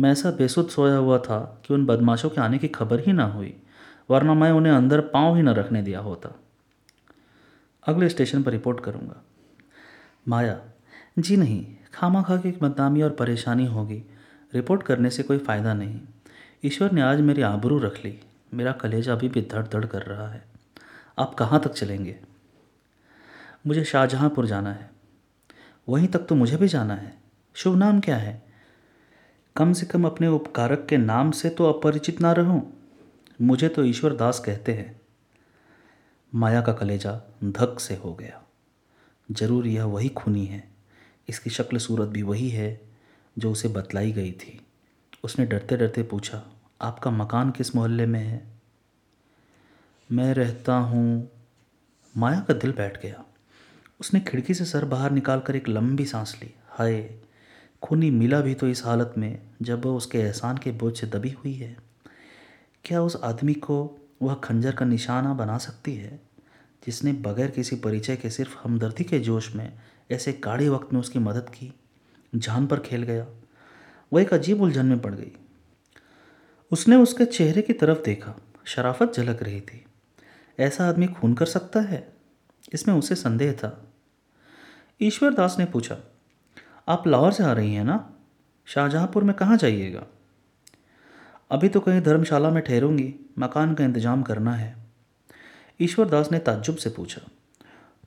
मैं 0.00 0.12
ऐसा 0.12 0.30
बेसुध 0.30 0.68
सोया 0.68 0.96
हुआ 0.96 1.18
था 1.18 1.62
कि 1.66 1.74
उन 1.74 1.86
बदमाशों 1.86 2.30
के 2.30 2.40
आने 2.40 2.58
की 2.58 2.68
खबर 2.68 3.00
ही 3.00 3.12
ना 3.12 3.24
हुई। 3.24 3.56
वरना 4.12 4.34
मैं 4.34 4.50
उन्हें 4.50 4.72
अंदर 4.72 5.00
पाँव 5.00 5.36
ही 5.36 5.42
न 5.42 5.48
रखने 5.48 5.82
दिया 5.82 6.00
होता। 6.00 6.40
अगले 7.86 8.08
स्टेशन 8.08 8.42
पर 8.42 8.50
रिपोर्ट 8.50 8.80
करूँगा। 8.80 9.24
माया, 10.28 10.60
जी 11.18 11.36
नहीं, 11.36 11.66
खामा 11.94 12.22
खा 12.22 12.36
की 12.36 12.52
बदनामी 12.52 13.02
और 13.02 13.10
परेशानी 13.10 13.66
होगी। 13.66 14.04
रिपोर्ट 14.54 14.82
करने 14.82 15.10
से 15.10 15.22
कोई 15.22 15.38
फ़ायदा 15.38 15.74
नहीं। 15.74 16.00
ईश्वर 16.64 16.92
ने 16.92 17.02
आज 17.02 17.20
मेरी 17.20 17.42
आबरू 17.42 17.78
रख 17.78 18.04
ली। 18.04 18.20
मेरा 18.54 18.72
कलेजा 18.72 19.12
अभी 19.12 19.28
भी 19.28 19.42
धड़ 19.42 19.66
धड़ 19.66 19.86
कर 19.86 20.02
रहा 20.02 20.28
है। 20.28 20.44
आप 21.18 21.34
कहाँ 21.34 21.60
तक 21.60 21.72
चलेंगे? 21.72 22.20
मुझे 23.66 23.84
शाहजहाँपुर 23.84 24.46
जाना 24.46 24.72
है। 24.72 24.90
वहीं 25.88 26.08
तक 26.08 26.18
तो 26.18 26.34
मुझे 26.34 26.56
भी 26.56 26.68
जाना 26.68 26.94
है। 26.94 27.16
शुभ 27.54 27.76
नाम 27.76 28.00
क्या 28.00 28.16
है? 28.16 28.42
कम 29.56 29.72
से 29.72 29.86
कम 29.86 30.04
अपने 30.04 30.28
उपकारक 30.28 30.86
के 30.88 30.96
नाम 30.96 31.30
से 31.30 31.50
तो 31.50 31.72
अपरिचित 31.72 32.20
ना 32.20 32.32
रहूँ। 32.32 32.81
मुझे 33.42 33.68
तो 33.68 33.84
ईश्वर 33.84 34.12
दास 34.12 34.38
कहते 34.38 34.72
हैं। 34.72 35.00
माया 36.34 36.60
का 36.60 36.72
कलेजा 36.72 37.12
धक 37.44 37.80
से 37.80 37.96
हो 37.96 38.14
गया। 38.14 38.42
ज़रूर 39.30 39.66
यह 39.66 39.84
वही 39.84 40.08
खूनी 40.08 40.46
है। 40.46 40.64
इसकी 41.28 41.50
शक्ल 41.50 41.78
सूरत 41.78 42.08
भी 42.08 42.22
वही 42.22 42.48
है 42.50 42.80
जो 43.38 43.52
उसे 43.52 43.68
बतलाई 43.68 44.12
गई 44.12 44.32
थी। 44.32 44.66
उसने 45.24 45.46
डरते 45.46 45.76
डरते 45.76 46.02
पूछा, 46.02 46.42
आपका 46.80 47.10
मकान 47.10 47.50
किस 47.50 47.76
मोहल्ले 47.76 48.06
में 48.06 48.20
है? 48.20 48.52
मैं 50.12 50.34
रहता 50.34 50.74
हूँ। 50.74 51.30
माया 52.16 52.40
का 52.40 52.54
दिल 52.54 52.72
बैठ 52.72 53.02
गया। 53.02 53.24
उसने 54.00 54.20
खिड़की 54.20 54.54
से 54.54 54.64
सर 54.64 54.84
बाहर 54.84 55.10
निकालकर 55.10 55.56
एक 55.56 55.68
लंबी 55.68 56.06
सांस 56.06 56.38
ली। 56.42 56.54
हाय, 56.68 57.14
खूनी 57.82 58.10
मिला 58.10 58.40
भी 58.40 58.54
तो 58.54 58.68
इस 58.68 58.84
हालत 58.84 59.14
में 59.18 59.42
जब 59.62 59.84
वह 59.84 59.92
उसके 59.92 60.18
एहसान 60.18 60.58
के 60.58 60.70
बोझ 60.70 61.00
से 61.00 61.06
दबी 61.06 61.30
हुई 61.30 61.54
है। 61.54 61.91
क्या 62.84 63.02
उस 63.02 63.16
आदमी 63.24 63.54
को 63.54 63.98
वह 64.22 64.34
खंजर 64.34 64.74
का 64.74 64.84
निशाना 64.84 65.34
बना 65.34 65.58
सकती 65.58 65.94
है, 65.94 66.20
जिसने 66.86 67.12
बगैर 67.12 67.50
किसी 67.50 67.76
परिचय 67.76 68.16
के 68.16 68.30
सिर्फ़ 68.30 68.56
हमदर्दी 68.64 69.04
के 69.04 69.18
जोश 69.18 69.54
में 69.54 69.72
ऐसे 70.10 70.32
काढ़े 70.32 70.68
वक्त 70.68 70.92
में 70.92 71.00
उसकी 71.00 71.18
मदद 71.18 71.48
की? 71.48 71.74
जान 72.34 72.66
पर 72.66 72.80
खेल 72.80 73.02
गया। 73.02 73.26
वह 74.12 74.22
एक 74.22 74.34
अजीब 74.34 74.62
उलझन 74.62 74.86
में 74.86 74.98
पड़ 74.98 75.14
गई। 75.14 75.32
उसने 76.70 76.96
उसके 76.96 77.24
चेहरे 77.24 77.62
की 77.62 77.72
तरफ़ 77.72 77.98
देखा। 77.98 78.34
शराफत 78.64 79.12
झलक 79.16 79.42
रही 79.42 79.60
थी। 79.60 79.84
ऐसा 80.60 80.88
आदमी 80.88 81.06
खून 81.06 81.34
कर 81.34 81.46
सकता 81.46 81.80
है? 81.80 82.12
इसमें 82.72 82.94
उसे 82.94 83.14
संदेह 83.14 83.52
था। 83.52 83.92
ईश्वर 85.02 85.34
दास 85.34 85.56
ने 85.58 85.64
पूछा, 85.64 85.98
आप 86.88 87.06
लाहौर 87.06 87.32
से 87.32 87.44
आ 87.44 87.52
रही 87.52 87.74
हैं 87.74 87.84
ना? 87.84 88.12
शाहजहाँपुर 88.66 89.24
में 89.24 89.36
कहाँ 89.36 89.56
जाइएगा? 89.56 90.06
अभी 91.52 91.68
तो 91.68 91.80
कहीं 91.80 92.00
धर्मशाला 92.00 92.50
में 92.50 92.62
ठहरूँगी, 92.64 93.14
मकान 93.38 93.74
का 93.74 93.84
इंतज़ाम 93.84 94.22
करना 94.22 94.52
है। 94.54 94.74
ईश्वर 95.80 96.08
दास 96.08 96.30
ने 96.32 96.38
ताज्जुब 96.38 96.76
से 96.76 96.90
पूछा 96.90 97.20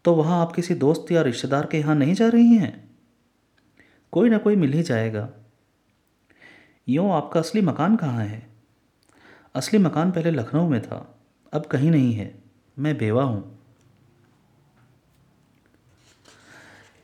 तो 0.06 0.14
वहाँ 0.14 0.40
आप 0.42 0.52
किसी 0.52 0.76
दोस्त 0.76 1.12
या 1.12 1.22
रिश्तेदार 1.22 1.66
के 1.66 1.78
यहाँ 1.78 1.96
नहीं 1.96 2.14
जा 2.14 2.28
रही 2.28 2.56
हैं? 2.56 2.74
कोई 4.14 4.30
ना 4.30 4.38
कोई 4.38 4.56
मिल 4.56 4.74
ही 4.74 4.82
जाएगा। 4.84 5.28
यूँ 6.88 7.12
आपका 7.14 7.40
असली 7.40 7.62
मकान 7.62 7.96
कहाँ 7.96 8.26
है? 8.26 8.42
असली 9.56 9.80
मकान 9.80 10.12
पहले 10.12 10.32
लखनऊ 10.32 10.68
में 10.70 10.82
था, 10.82 10.98
अब 11.54 11.66
कहीं 11.66 11.92
नहीं 11.92 12.14
है। 12.14 12.34
मैं 12.78 12.98
बेवा 12.98 13.24
हूँ। 13.24 13.60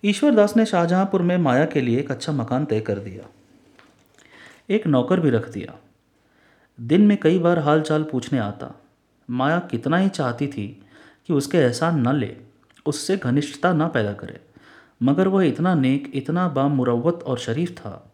ईश्वर 0.03 0.36
दास 0.36 0.57
ने 0.57 0.65
शाहजहाँपुर 0.65 1.21
में 1.21 1.38
माया 1.38 1.65
के 1.65 1.81
लिए 1.81 2.00
एक 2.00 2.12
अच्छा 2.12 2.31
मकान 2.31 2.65
तय 2.65 2.79
कर 2.79 3.00
दिया। 3.00 3.29
एक 4.69 4.88
नौकर 4.88 5.19
भी 5.19 5.29
रख 5.29 5.50
दिया। 5.50 5.77
दिन 6.79 7.01
में 7.01 7.17
कई 7.17 7.39
बार 7.39 7.59
हाल 7.59 7.81
चाल 7.81 8.03
पूछने 8.03 8.39
आता। 8.39 8.73
माया 9.29 9.59
कितना 9.71 9.97
ही 9.97 10.09
चाहती 10.09 10.47
थी 10.47 10.67
कि 11.27 11.33
उसके 11.33 11.57
एहसान 11.57 11.99
न 12.07 12.15
ले, 12.15 12.35
उससे 12.85 13.17
घनिष्ठता 13.17 13.73
न 13.73 13.87
पैदा 13.87 14.13
करे, 14.13 14.39
मगर 15.01 15.27
वह 15.27 15.43
इतना 15.43 15.73
नेक, 15.75 16.11
इतना 16.15 16.47
बामुरवत 16.47 17.23
और 17.23 17.37
शरीफ 17.39 17.71
था 17.71 18.13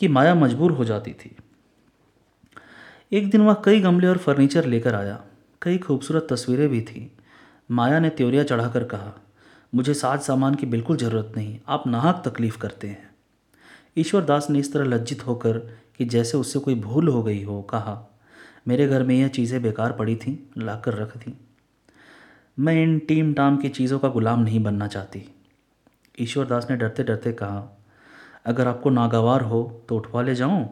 कि 0.00 0.08
माया 0.08 0.34
मजबूर 0.34 0.72
हो 0.72 0.84
जाती 0.84 1.12
थी। 1.14 1.36
एक 3.12 3.30
दिन 3.30 3.40
वह 3.40 3.62
कई 3.64 3.80
गमले 3.80 4.06
और 4.06 4.18
फर्नीचर 4.18 4.64
लेकर 4.64 4.94
आया, 4.94 5.20
कई 5.62 5.78
खूबसूरत 5.78 6.26
तस्वीरें 6.30 6.68
भी 6.68 6.80
थी। 6.82 7.10
माया 7.70 7.98
ने 8.00 8.08
त्योरिया 8.10 8.44
चढ़ाकर 8.44 8.84
कहा, 8.84 9.12
मुझे 9.72 9.94
साज 9.94 10.20
सामान 10.20 10.54
की 10.54 10.66
बिल्कुल 10.66 10.96
ज़रूरत 10.96 11.32
नहीं, 11.36 11.58
आप 11.68 11.86
नाहक 11.86 12.22
तकलीफ़ 12.26 12.58
करते 12.58 12.88
हैं। 12.88 13.08
ईश्वर 13.96 14.24
दास 14.24 14.50
ने 14.50 14.58
इस 14.58 14.72
तरह 14.72 14.84
लज्जित 14.86 15.26
होकर 15.26 15.58
कि 16.00 16.04
जैसे 16.04 16.36
उससे 16.38 16.58
कोई 16.58 16.74
भूल 16.74 17.08
हो 17.08 17.22
गई 17.22 17.42
हो, 17.44 17.60
कहा, 17.62 18.20
मेरे 18.68 18.86
घर 18.88 19.02
में 19.02 19.14
यह 19.14 19.28
चीज़ें 19.28 19.60
बेकार 19.62 19.92
पड़ी 19.92 20.14
थीं, 20.16 20.36
लाकर 20.58 20.94
रख 20.94 21.16
दी। 21.16 21.34
मैं 22.58 22.72
इन 22.82 22.98
टीम 22.98 23.32
टाम 23.34 23.56
की 23.56 23.68
चीज़ों 23.68 23.98
का 23.98 24.08
गुलाम 24.08 24.40
नहीं 24.40 24.62
बनना 24.62 24.86
चाहती। 24.86 25.22
ईश्वरदास 26.20 26.66
ने 26.70 26.76
डरते 26.76 27.02
डरते 27.02 27.32
कहा, 27.32 27.82
अगर 28.46 28.68
आपको 28.68 28.90
नागवार 28.90 29.42
हो 29.42 29.62
तो 29.88 29.96
उठवा 29.96 30.22
ले 30.22 30.34
जाऊँ? 30.34 30.64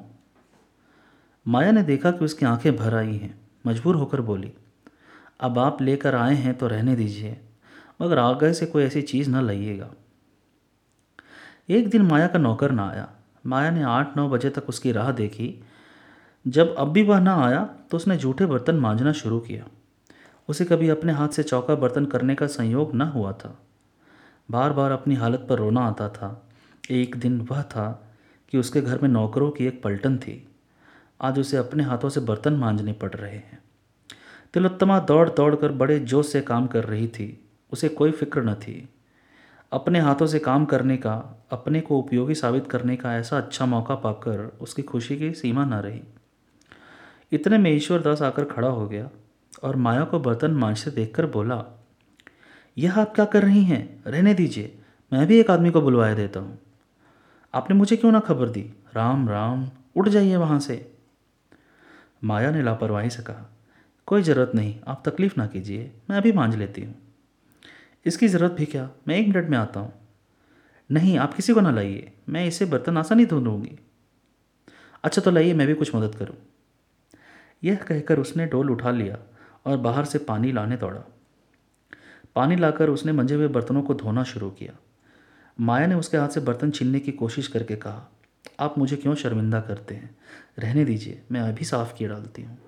माया 1.47 1.73
ने 1.73 1.83
देखा 1.83 2.11
कि 2.11 2.25
उसकी 2.25 2.47
आँखें 2.47 2.77
भर 2.77 2.95
आई 2.95 3.17
हैं, 3.17 3.35
मजबूर 3.67 3.97
होकर 3.97 4.21
बोली, 4.21 4.53
अब 5.41 5.59
आप 5.59 5.83
लेकर 5.83 6.15
आए 6.15 6.35
हैं 6.35 6.55
तो 6.55 6.67
रहने 6.67 6.97
दीजिए, 6.97 7.37
मगर 8.03 8.19
आगे 8.19 8.53
से 8.53 8.67
कोई 8.67 8.85
ऐसी 8.85 9.03
चीज़ 9.03 9.31
न 9.31 9.47
लाइएगा। 9.47 9.91
एक 11.71 11.91
दिन 11.91 12.03
माया 12.03 12.27
का 12.27 12.39
नौकर 12.39 12.71
ना 12.71 12.89
आया। 12.89 13.09
माया 13.49 13.71
ने 13.71 13.83
आठ 13.83 14.17
नौ 14.17 14.29
बजे 14.29 14.51
तक 14.51 14.69
उसकी 14.69 14.93
राह 14.93 15.11
देखी। 15.13 15.55
जब 16.47 16.75
अब 16.77 16.93
भी 16.93 17.03
वह 17.03 17.21
ना 17.21 17.35
आया 17.45 17.65
तो 17.91 17.97
उसने 17.97 18.17
जूठे 18.17 18.47
बर्तन 18.47 18.75
मांझना 18.75 19.13
शुरू 19.13 19.39
किया। 19.41 19.65
उसे 20.49 20.65
कभी 20.65 20.89
अपने 20.89 21.13
हाथ 21.13 21.29
से 21.29 21.43
चौका 21.43 21.75
बर्तन 21.75 22.05
करने 22.05 22.35
का 22.35 22.47
संयोग 22.47 22.95
न 22.95 23.03
हुआ 23.03 23.33
था। 23.33 23.59
बार 24.51 24.73
बार 24.73 24.91
अपनी 24.91 25.15
हालत 25.15 25.47
पर 25.49 25.59
रोना 25.59 25.81
आता 25.81 26.09
था। 26.09 26.49
एक 26.91 27.17
दिन 27.17 27.41
वह 27.41 27.63
था 27.63 28.11
कि 28.53 28.59
उसके 28.59 28.81
घर 28.81 28.99
में 29.03 29.09
नौकरों 29.09 29.51
की 29.51 29.67
एक 29.67 29.83
पलटन 29.83 30.17
थी। 30.19 30.49
आज 31.21 31.39
उसे 31.39 31.57
अपने 31.57 31.83
हाथों 31.83 32.09
से 32.09 32.21
बर्तन 32.21 32.53
मांझने 32.53 32.93
पड़ 32.93 33.13
रहे 33.13 33.37
हैं। 33.37 33.59
तिलोत्तमा 34.55 34.99
दौड़ 35.01 35.29
दौड़ 35.29 35.55
कर 35.55 35.73
बड़े 35.73 35.99
जोश 36.01 36.29
से 36.29 36.41
काम 36.41 36.67
कर 36.67 36.85
रही 36.85 37.09
थी। 37.09 37.29
उसे 37.73 37.89
कोई 37.89 38.11
फ़िक्र 38.11 38.43
न 38.43 38.55
थी। 38.55 38.89
अपने 39.73 40.01
हाथों 40.01 40.27
से 40.27 40.39
काम 40.39 40.65
करने 40.65 40.97
का, 40.97 41.45
अपने 41.51 41.81
को 41.81 41.99
उपयोगी 41.99 42.35
साबित 42.35 42.67
करने 42.67 42.97
का 42.97 43.15
ऐसा 43.17 43.37
अच्छा 43.37 43.67
मौका 43.67 43.95
पाकर 43.95 44.39
उसकी 44.61 44.83
खुशी 44.83 45.17
की 45.17 45.33
सीमा 45.33 45.65
न 45.65 45.75
रही। 45.75 46.03
इतने 47.33 47.59
में 47.59 47.71
ईश्वर 47.71 48.01
दास 48.01 48.23
आकर 48.23 48.45
खड़ा 48.45 48.69
हो 48.69 48.87
गया 48.89 49.09
और 49.63 49.77
माया 49.77 50.05
को 50.05 50.19
बर्तन 50.19 50.51
मांझते 50.51 50.91
देखकर 50.91 51.27
बोला, 51.27 51.65
यह 52.79 52.99
आप 53.01 53.15
क्या 53.15 53.25
कर 53.25 53.43
रही 53.43 53.63
हैं? 53.65 54.03
रहने 54.07 54.35
दीजिए। 54.35 54.79
मैं 55.13 55.27
भी 55.27 55.39
एक 55.41 55.51
आदमी 55.51 55.71
को 55.71 55.81
बुलवाया 55.81 56.15
देता 56.15 56.41
हूँ। 56.41 56.59
आपने 57.55 57.77
मुझे 57.77 57.97
क्यों 57.97 58.13
ना 58.13 58.21
खबर 58.21 58.49
दी? 58.49 58.63
राम 58.95 59.29
राम, 59.29 59.69
उठ 59.97 60.09
जाइए 60.09 60.37
वहाँ 60.37 60.61
से। 60.61 60.93
माया 62.25 62.51
ने 62.51 62.63
लापरवाही 62.63 63.11
से 63.11 63.23
कहा, 63.23 63.51
कोई 64.07 64.23
ज़रूरत 64.23 64.53
नहीं, 64.55 64.75
आप 64.89 65.03
तकलीफ़ 65.09 65.35
ना 65.39 65.47
कीजिए, 65.47 65.93
मैं 66.11 66.17
अभी 66.17 66.33
मांझ 66.33 66.55
लेती 66.55 66.83
हूँ। 66.83 66.95
इसकी 68.09 68.29
ज़रूरत 68.29 68.53
भी 68.53 68.67
क्या? 68.67 68.89
मैं 69.09 69.17
एक 69.17 69.29
मिनट 69.29 69.49
में 69.49 69.59
आता 69.59 69.81
हूँ। 69.81 69.93
नहीं, 70.91 71.19
आप 71.19 71.35
किसी 71.35 71.53
को 71.53 71.61
ना 71.61 71.71
लाइए। 71.71 72.13
मैं 72.29 72.47
इसे 72.47 72.65
बर्तन 72.65 72.97
आसानी 72.97 73.27
धो 73.27 73.41
लूँगी 73.41 73.79
अच्छा 75.05 75.23
तो 75.23 75.31
लाइए, 75.31 75.55
मैं 75.55 75.67
भी 75.67 75.75
कुछ 75.75 75.95
मदद 75.95 76.15
करूँ। 76.15 76.37
यह 77.65 77.77
कहकर 77.77 78.19
उसने 78.19 78.47
डोल 78.47 78.71
उठा 78.71 78.91
लिया 78.91 79.19
और 79.67 79.77
बाहर 79.77 80.05
से 80.05 80.19
पानी 80.19 80.53
लाने 80.53 80.77
दौड़ा। 80.77 81.01
पानी 82.37 82.57
लाकर 82.57 82.91
उसने 82.91 83.13
मंजे 83.13 83.35
हुए 83.35 83.49
बर्तनों 83.49 83.83
को 83.83 83.95
धोना 83.95 84.25
शुरू 84.25 84.51
किया। 84.51 84.73
माया 85.61 85.87
ने 85.87 85.95
उसके 85.95 86.17
हाथ 86.17 86.29
से 86.29 86.41
बर्तन 86.41 86.71
छीनने 86.71 87.01
की 87.01 87.13
कोशिश 87.13 87.49
करके 87.49 87.77
कहा, 87.77 88.09
आप 88.61 88.79
मुझे 88.79 88.97
क्यों 88.97 89.15
शर्मिंदा 89.15 89.61
करते 89.61 89.95
हैं? 89.95 90.17
रहने 90.59 90.85
दीजिए, 90.85 91.23
मैं 91.33 91.41
अभी 91.41 91.65
साफ़ 91.65 91.95
किए 91.95 92.09
डालती 92.09 92.43
हूँ। 92.43 92.59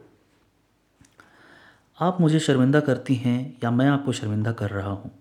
आप 1.98 2.20
मुझे 2.20 2.40
शर्मिंदा 2.40 2.80
करती 2.80 3.14
हैं 3.14 3.56
या 3.64 3.70
मैं 3.70 3.88
आपको 3.88 4.12
शर्मिंदा 4.12 4.52
कर 4.52 4.70
रहा 4.70 4.90
हूँ? 4.90 5.19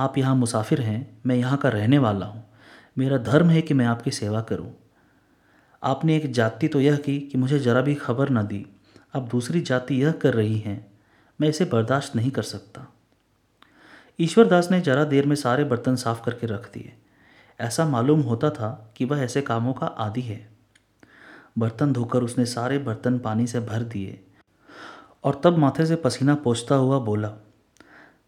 आप 0.00 0.18
यहाँ 0.18 0.34
मुसाफिर 0.36 0.80
हैं, 0.80 1.20
मैं 1.26 1.36
यहाँ 1.36 1.56
का 1.58 1.68
रहने 1.68 1.98
वाला 1.98 2.26
हूँ। 2.26 2.44
मेरा 2.96 3.16
धर्म 3.18 3.50
है 3.50 3.62
कि 3.62 3.74
मैं 3.74 3.86
आपकी 3.86 4.10
सेवा 4.10 4.40
करूँ। 4.40 4.72
आपने 5.82 6.16
एक 6.16 6.30
जाति 6.32 6.68
तो 6.68 6.80
यह 6.80 6.96
की 6.96 7.18
कि 7.20 7.38
मुझे 7.38 7.58
ज़रा 7.58 7.80
भी 7.80 7.94
खबर 7.94 8.30
न 8.30 8.42
दी। 8.42 8.64
अब 9.14 9.28
दूसरी 9.28 9.60
जाति 9.60 10.02
यह 10.02 10.12
कर 10.12 10.34
रही 10.34 10.58
हैं, 10.58 10.86
मैं 11.40 11.48
इसे 11.48 11.64
बर्दाश्त 11.64 12.16
नहीं 12.16 12.30
कर 12.30 12.42
सकता। 12.42 12.86
ईश्वरदास 14.18 14.70
ने 14.70 14.80
जरा 14.80 15.04
देर 15.04 15.26
में 15.26 15.36
सारे 15.36 15.64
बर्तन 15.64 15.96
साफ़ 15.96 16.22
करके 16.24 16.46
रख 16.46 16.70
दिए। 16.74 16.92
ऐसा 17.60 17.84
मालूम 17.86 18.20
होता 18.20 18.50
था 18.50 18.92
कि 18.96 19.04
वह 19.04 19.20
ऐसे 19.20 19.42
कामों 19.42 19.72
का 19.72 19.86
आदि 19.86 20.20
है। 20.20 20.40
बर्तन 21.58 21.92
धोकर 21.92 22.22
उसने 22.22 22.46
सारे 22.46 22.78
बर्तन 22.78 23.18
पानी 23.18 23.46
से 23.46 23.60
भर 23.60 23.82
दिए 23.84 24.18
और 25.24 25.40
तब 25.44 25.58
माथे 25.58 25.86
से 25.86 25.96
पसीना 25.96 26.34
पोछता 26.34 26.74
हुआ 26.74 26.98
बोला, 26.98 27.32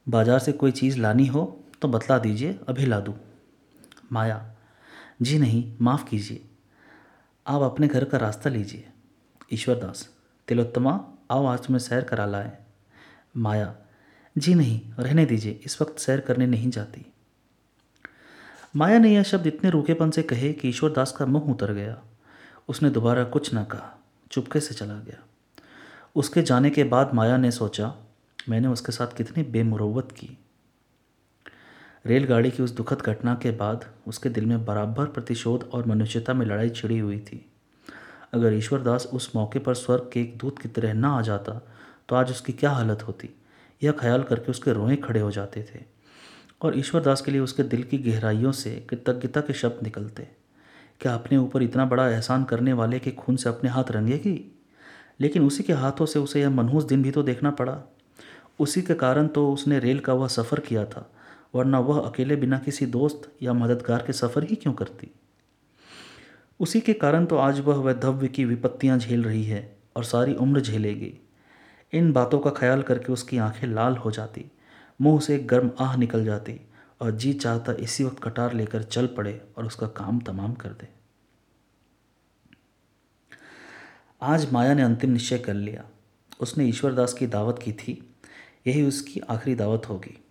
बाज़ार 0.06 0.38
से 0.38 0.52
कोई 0.52 0.70
चीज़ 0.72 0.98
लानी 1.00 1.26
हो? 1.26 1.61
तो 1.82 1.88
बतला 1.88 2.18
दीजिए, 2.18 2.60
अभी 2.68 2.86
ला 2.86 3.00
दूँ 3.00 3.14
माया, 4.12 4.54
जी 5.22 5.38
नहीं, 5.38 5.76
माफ़ 5.80 6.08
कीजिए। 6.08 6.44
आप 7.46 7.62
अपने 7.62 7.88
घर 7.88 8.04
का 8.04 8.18
रास्ता 8.18 8.50
लीजिए। 8.50 8.88
ईश्वरदास, 9.52 10.10
तिलोत्तमा, 10.48 11.08
आओ 11.30 11.46
आज 11.46 11.58
तुम्हें 11.58 11.78
सैर 11.78 12.04
करा 12.04 12.26
लाए। 12.26 12.58
माया, 13.36 13.76
जी 14.38 14.54
नहीं, 14.54 14.92
रहने 14.98 15.26
दीजिए, 15.26 15.60
इस 15.64 15.82
वक्त 15.82 15.98
सैर 15.98 16.20
करने 16.20 16.46
नहीं 16.46 16.70
जाती। 16.70 17.12
माया 18.76 18.98
ने 18.98 19.14
यह 19.14 19.22
शब्द 19.22 19.46
इतने 19.46 19.70
रूखेपन 19.70 20.10
से 20.10 20.22
कहे 20.22 20.52
कि 20.52 20.68
ईश्वरदास 20.68 21.12
का 21.12 21.26
मुँह 21.26 21.52
उतर 21.52 21.72
गया। 21.72 22.02
उसने 22.68 22.90
दोबारा 22.90 23.24
कुछ 23.24 23.54
न 23.54 23.64
कहा, 23.64 24.02
चुपके 24.30 24.60
से 24.60 24.74
चला 24.74 24.94
गया। 24.94 25.22
उसके 26.16 26.42
जाने 26.42 26.70
के 26.70 26.84
बाद 26.84 27.14
माया 27.14 27.36
ने 27.36 27.50
सोचा, 27.50 27.94
मैंने 28.48 28.68
उसके 28.68 28.92
साथ 28.92 29.06
कितनी 29.06 29.44
बेमुरवत 29.44 30.12
की। 30.12 30.41
रेलगाड़ी 32.04 32.50
की 32.50 32.62
उस 32.62 32.70
दुखद 32.70 33.02
घटना 33.02 33.34
के 33.34 33.50
बाद 33.50 33.84
उसके 34.06 34.28
दिल 34.28 34.46
में 34.46 34.64
बराबर 34.64 35.06
प्रतिशोध 35.06 35.68
और 35.72 35.86
मनुष्यता 35.86 36.34
में 36.34 36.44
लड़ाई 36.46 36.70
छिड़ी 36.70 36.98
हुई 36.98 37.18
थी। 37.20 37.44
अगर 38.34 38.52
ईश्वरदास 38.52 39.06
उस 39.06 39.30
मौके 39.36 39.58
पर 39.58 39.74
स्वर्ग 39.74 40.10
के 40.12 40.20
एक 40.20 40.36
दूत 40.38 40.58
की 40.58 40.68
तरह 40.68 40.94
ना 40.94 41.08
आ 41.08 41.20
जाता 41.20 41.52
तो 42.08 42.16
आज 42.16 42.30
उसकी 42.30 42.52
क्या 42.52 42.70
हालत 42.70 43.02
होती? 43.02 43.28
यह 43.82 43.92
ख्याल 43.92 44.22
करके 44.22 44.50
उसके 44.50 44.72
रोए 44.72 44.96
खड़े 44.96 45.20
हो 45.20 45.30
जाते 45.30 45.62
थे। 45.64 45.80
और 46.62 46.78
ईश्वरदास 46.78 47.20
के 47.20 47.30
लिए 47.32 47.40
उसके 47.40 47.62
दिल 47.64 47.82
की 47.82 47.98
गहराइयों 48.00 48.52
से 48.52 48.74
कृतज्ञता 48.90 49.40
के 49.40 49.52
शब्द 49.52 49.82
निकलते। 49.82 50.28
क्या 51.00 51.14
अपने 51.14 51.38
ऊपर 51.38 51.62
इतना 51.62 51.84
बड़ा 51.84 52.08
एहसान 52.08 52.44
करने 52.44 52.72
वाले 52.72 52.98
के 52.98 53.10
खून 53.12 53.36
से 53.36 53.48
अपने 53.48 53.70
हाथ 53.70 53.90
रंगेगी 53.90 54.40
लेकिन 55.20 55.46
उसी 55.46 55.62
के 55.62 55.72
हाथों 55.72 56.06
से 56.06 56.18
उसे 56.18 56.40
यह 56.40 56.50
मनहूस 56.50 56.84
दिन 56.84 57.02
भी 57.02 57.10
तो 57.10 57.22
देखना 57.22 57.50
पड़ा। 57.52 57.78
उसी 58.60 58.82
के 58.82 58.94
कारण 58.94 59.26
तो 59.26 59.52
उसने 59.52 59.78
रेल 59.78 59.98
का 59.98 60.12
वह 60.12 60.28
सफ़र 60.28 60.60
किया 60.60 60.84
था। 60.84 61.10
वरना 61.54 61.78
वह 61.78 62.00
अकेले 62.00 62.36
बिना 62.36 62.58
किसी 62.58 62.86
दोस्त 62.86 63.32
या 63.42 63.52
मददगार 63.52 64.02
के 64.06 64.12
सफ़र 64.12 64.44
ही 64.44 64.56
क्यों 64.56 64.72
करती? 64.72 65.10
उसी 66.60 66.80
के 66.80 66.92
कारण 66.92 67.24
तो 67.26 67.36
आज 67.36 67.60
वह 67.60 67.76
वैधव्य 67.76 68.28
की 68.28 68.44
विपत्तियाँ 68.44 68.98
झेल 68.98 69.24
रही 69.24 69.44
है 69.44 69.76
और 69.96 70.04
सारी 70.04 70.34
उम्र 70.34 70.60
झेलेगी। 70.60 71.12
इन 71.92 72.12
बातों 72.12 72.38
का 72.38 72.50
ख्याल 72.50 72.82
करके 72.82 73.12
उसकी 73.12 73.38
आँखें 73.38 73.68
लाल 73.68 73.96
हो 73.96 74.10
जाती, 74.10 74.50
मुँह 75.00 75.20
से 75.20 75.34
एक 75.34 75.46
गर्म 75.46 75.70
आह 75.80 75.96
निकल 75.96 76.24
जाती 76.24 76.60
और 77.00 77.10
जी 77.10 77.32
चाहता 77.32 77.72
इसी 77.72 78.04
वक्त 78.04 78.22
कटार 78.22 78.52
लेकर 78.52 78.82
चल 78.82 79.06
पड़े 79.06 79.40
और 79.58 79.66
उसका 79.66 79.86
काम 79.86 80.20
तमाम 80.20 80.54
कर 80.54 80.68
दे। 80.68 80.88
आज 84.22 84.52
माया 84.52 84.74
ने 84.74 84.82
अंतिम 84.82 85.10
निश्चय 85.10 85.38
कर 85.38 85.54
लिया। 85.54 85.84
उसने 86.40 86.64
ईश्वरदास 86.64 87.14
की 87.14 87.26
दावत 87.26 87.58
की 87.62 87.72
थी, 87.72 88.14
यही 88.66 88.82
उसकी 88.82 89.20
आखिरी 89.20 89.54
दावत 89.56 89.88
होगी। 89.88 90.21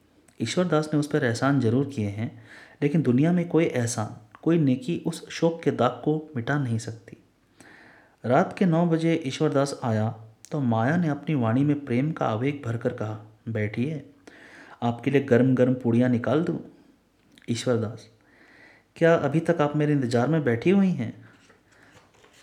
ईश्वरदास 0.41 0.89
ने 0.93 1.00
उस 1.00 1.07
पर 1.07 1.24
एहसान 1.24 1.60
ज़रूर 1.62 1.86
किए 1.86 2.10
हैं, 2.10 2.31
लेकिन 2.81 3.01
दुनिया 3.01 3.31
में 3.31 3.48
कोई 3.50 3.65
एहसान, 3.65 4.15
कोई 4.43 4.60
नेकी 4.60 4.98
उस 5.07 5.27
शोक 5.29 5.62
के 5.63 5.71
दाग 5.71 6.01
को 6.03 6.15
मिटा 6.36 6.57
नहीं 6.60 6.77
सकती। 6.79 7.17
रात 8.24 8.55
के 8.57 8.65
नौ 8.65 8.86
बजे 8.86 9.13
ईश्वरदास 9.25 9.79
आया 9.83 10.10
तो 10.51 10.60
माया 10.62 10.95
ने 10.98 11.10
अपनी 11.10 11.36
वाणी 11.36 11.63
में 11.63 11.83
प्रेम 11.86 12.12
का 12.12 12.25
आवेग 12.27 12.62
भरकर 12.65 12.93
कहा, 12.93 13.19
बैठिए, 13.50 14.03
आपके 14.83 15.12
लिए 15.12 15.21
गर्म 15.24 15.53
गर्म 15.55 15.74
पूड़ियाँ 15.74 16.10
निकाल 16.10 16.43
दूँ? 16.43 16.60
ईश्वरदास, 17.49 18.08
क्या 18.97 19.13
अभी 19.15 19.39
तक 19.39 19.62
आप 19.62 19.75
मेरे 19.75 19.93
इंतज़ार 19.93 20.27
में 20.27 20.43
बैठी 20.43 20.69
हुई 20.69 20.89
हैं? 20.89 21.13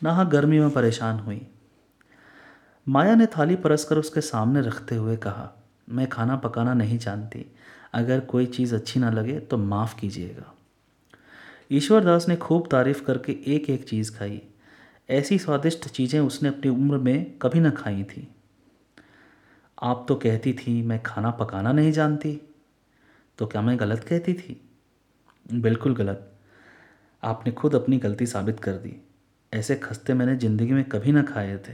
नाहा 0.03 0.25
गर्मी 0.27 0.59
में 0.61 0.71
परेशान 0.71 1.19
हुई। 1.19 1.41
माया 2.87 3.15
ने 3.15 3.27
थाली 3.29 3.57
परसकर 3.57 3.99
उसके 3.99 4.21
सामने 4.21 4.61
रखते 4.61 4.95
हुए 4.95 5.17
कहा, 5.19 5.51
मैं 5.89 6.09
खाना 6.09 6.37
पकाना 6.39 6.75
नहीं 6.75 6.99
जानती। 6.99 7.45
अगर 7.93 8.21
कोई 8.21 8.47
चीज़ 8.47 8.75
अच्छी 8.75 9.01
ना 9.01 9.11
लगे 9.11 9.39
तो 9.41 9.59
माफ़ 9.59 10.01
कीजिएगा। 10.01 10.55
ईश्वरदास 11.73 12.29
ने 12.29 12.37
खूब 12.37 12.69
तारीफ़ 12.71 13.05
करके 13.05 13.33
एक 13.33 13.71
एक 13.71 13.89
चीज़ 13.89 14.19
खाई। 14.19 14.43
ऐसी 15.11 15.39
स्वादिष्ट 15.39 15.89
चीज़ें 15.89 16.21
उसने 16.21 16.49
अपनी 16.49 16.71
उम्र 16.71 16.99
में 16.99 17.39
कभी 17.39 17.61
ना 17.61 17.71
खाई 17.71 18.05
थी। 18.05 18.29
आप 19.83 20.07
तो 20.09 20.15
कहती 20.15 20.53
थी, 20.53 20.83
मैं 20.83 21.03
खाना 21.03 21.31
पकाना 21.31 21.73
नहीं 21.73 21.93
जानती। 21.93 22.41
तो 23.39 23.47
क्या 23.47 23.63
मैं 23.63 23.81
गलत 23.81 24.05
कहती 24.05 24.35
थी? 24.35 24.61
बिल्कुल 25.55 25.95
गलत। 25.95 26.33
आपने 27.23 27.53
खुद 27.53 27.75
अपनी 27.75 27.99
गलती 27.99 28.27
साबित 28.27 28.61
कर 28.61 28.73
दी। 28.73 29.03
ऐसे 29.53 29.77
खस्ते 29.77 30.15
मैंने 30.15 30.37
ज़िंदगी 30.37 30.73
में 30.73 30.85
कभी 30.85 31.13
ना 31.13 31.23
खाए 31.23 31.57
थे। 31.57 31.73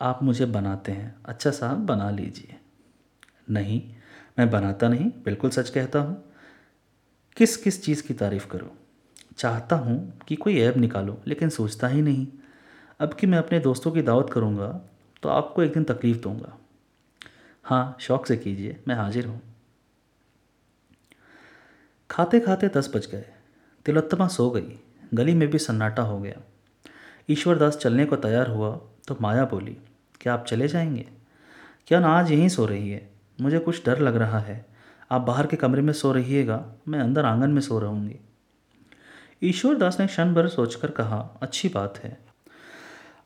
आप 0.00 0.22
मुझे 0.22 0.46
बनाते 0.46 0.92
हैं। 0.92 1.16
अच्छा 1.24 1.50
साहब 1.50 1.86
बना 1.86 2.10
लीजिए। 2.10 2.56
नहीं 3.50 3.94
मैं 4.38 4.50
बनाता 4.50 4.88
नहीं, 4.88 5.10
बिल्कुल 5.24 5.50
सच 5.50 5.70
कहता 5.70 5.98
हूँ। 5.98 6.32
किस 7.36 7.56
किस 7.56 7.84
चीज़ 7.84 8.02
की 8.02 8.14
तारीफ़ 8.14 8.46
करूँ? 8.46 8.70
चाहता 9.38 9.76
हूँ 9.76 10.20
कि 10.28 10.36
कोई 10.36 10.60
ऐप 10.60 10.76
निकालो, 10.76 11.20
लेकिन 11.26 11.48
सोचता 11.48 11.88
ही 11.88 12.02
नहीं। 12.02 12.26
अब 13.00 13.14
कि 13.14 13.26
मैं 13.26 13.38
अपने 13.38 13.60
दोस्तों 13.60 13.92
की 13.92 14.02
दावत 14.02 14.30
करूँगा 14.32 14.80
तो 15.22 15.28
आपको 15.28 15.62
एक 15.62 15.72
दिन 15.72 15.84
तकलीफ़ 15.84 16.18
दूँगा। 16.18 16.58
हाँ 17.64 17.96
शौक 18.00 18.26
से 18.26 18.36
कीजिए, 18.36 18.80
मैं 18.88 18.94
हाजिर 18.94 19.26
हूँ। 19.26 19.40
खाते 22.10 22.40
खाते 22.40 22.68
दस 22.68 22.92
बज 22.96 23.06
गए। 23.06 23.24
तिलोत्तमा 23.86 24.28
सो 24.28 24.50
गई। 24.50 24.78
गली 25.14 25.34
में 25.34 25.48
भी 25.50 25.58
सन्नाटा 25.58 26.02
हो 26.02 26.20
गया। 26.20 26.40
ईश्वरदास 27.30 27.76
चलने 27.76 28.04
को 28.04 28.16
तैयार 28.16 28.48
हुआ 28.48 28.80
तो 29.08 29.16
माया 29.20 29.44
बोली, 29.44 29.76
क्या 30.20 30.34
आप 30.34 30.44
चले 30.44 30.68
जाएँगे? 30.68 31.06
क्या 31.86 32.00
ना 32.00 32.08
आज 32.08 32.30
यहीं 32.30 32.48
सो 32.48 32.66
रही 32.66 32.90
है? 32.90 33.09
मुझे 33.40 33.58
कुछ 33.58 33.84
डर 33.86 33.98
लग 33.98 34.16
रहा 34.16 34.38
है। 34.38 34.64
आप 35.10 35.20
बाहर 35.20 35.46
के 35.46 35.56
कमरे 35.56 35.82
में 35.82 35.92
सो 35.92 36.12
रहिएगा। 36.12 36.64
मैं 36.88 36.98
अंदर 37.00 37.24
आँगन 37.24 37.50
में 37.50 37.60
सो 37.60 37.78
रहूँगी। 37.78 38.18
ईश्वरदास 39.42 40.00
ने 40.00 40.06
क्षण 40.06 40.34
भर 40.34 40.48
सोचकर 40.48 40.90
कहा, 40.90 41.18
अच्छी 41.42 41.68
बात 41.68 41.98
है। 41.98 42.16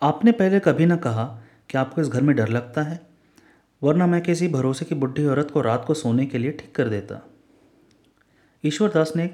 आपने 0.02 0.32
पहले 0.32 0.60
कभी 0.60 0.86
ना 0.86 0.96
कहा 0.98 1.24
कि 1.70 1.78
आपको 1.78 2.00
इस 2.00 2.08
घर 2.08 2.20
में 2.20 2.34
डर 2.36 2.48
लगता 2.48 2.82
है, 2.82 3.00
वरना 3.82 4.06
मैं 4.06 4.20
किसी 4.22 4.48
भरोसे 4.48 4.84
की 4.84 4.94
बुढ़ी 4.94 5.26
औरत 5.26 5.50
को 5.50 5.60
रात 5.60 5.84
को 5.84 5.94
सोने 5.94 6.26
के 6.26 6.38
लिए 6.38 6.50
ठीक 6.52 6.74
कर 6.74 6.88
देता 6.88 7.20
ईश्वरदास 8.64 9.12
ने 9.16 9.26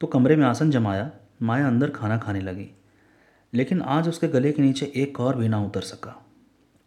तो 0.00 0.06
कमरे 0.06 0.36
में 0.36 0.44
आसन 0.46 0.70
जमाया, 0.70 1.10
माया 1.42 1.66
अंदर 1.66 1.90
खाना 1.90 2.18
खाने 2.18 2.40
लगी, 2.40 2.68
लेकिन 3.52 3.82
आज 3.82 4.08
उसके 4.08 4.28
गले 4.28 4.52
के 4.52 4.62
नीचे 4.62 4.92
एक 4.96 5.20
और 5.20 5.36
भी 5.36 5.48
ना 5.48 5.60
उतर 5.60 5.80
सका। 5.82 6.14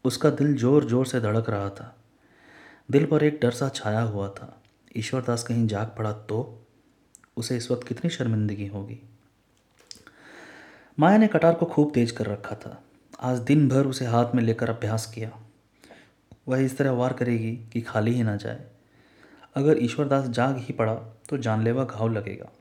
उसका 0.05 0.29
दिल 0.31 0.55
ज़ोर 0.57 0.86
ज़ोर 0.86 1.05
से 1.05 1.19
धड़क 1.21 1.49
रहा 1.49 1.69
था। 1.69 1.93
दिल 2.89 3.05
पर 3.05 3.23
एक 3.23 3.39
डर 3.41 3.51
सा 3.51 3.69
छाया 3.69 4.01
हुआ 4.01 4.27
था। 4.29 4.47
ईश्वरदास 4.97 5.43
कहीं 5.43 5.67
जाग 5.67 5.95
पड़ा 5.97 6.11
तो 6.29 6.39
उसे 7.37 7.57
इस 7.57 7.69
वक्त 7.71 7.87
कितनी 7.87 8.09
शर्मिंदगी 8.09 8.67
होगी। 8.67 8.99
माया 10.97 11.17
ने 11.17 11.27
कटार 11.27 11.53
को 11.53 11.65
खूब 11.65 11.91
तेज 11.93 12.11
कर 12.11 12.25
रखा 12.25 12.55
था। 12.55 12.81
आज 13.19 13.39
दिन 13.39 13.67
भर 13.69 13.87
उसे 13.87 14.05
हाथ 14.05 14.35
में 14.35 14.43
लेकर 14.43 14.69
अभ्यास 14.69 15.05
किया। 15.05 15.31
वह 16.47 16.59
इस 16.59 16.77
तरह 16.77 16.91
वार 16.91 17.13
करेगी 17.13 17.55
कि 17.73 17.81
खाली 17.81 18.13
ही 18.13 18.23
ना 18.23 18.35
जाए। 18.35 18.65
अगर 19.55 19.83
ईश्वरदास 19.83 20.27
जाग 20.29 20.57
ही 20.57 20.73
पड़ा 20.73 20.93
तो 21.29 21.37
जानलेवा 21.37 21.85
घाव 21.85 22.11
लगेगा। 22.13 22.51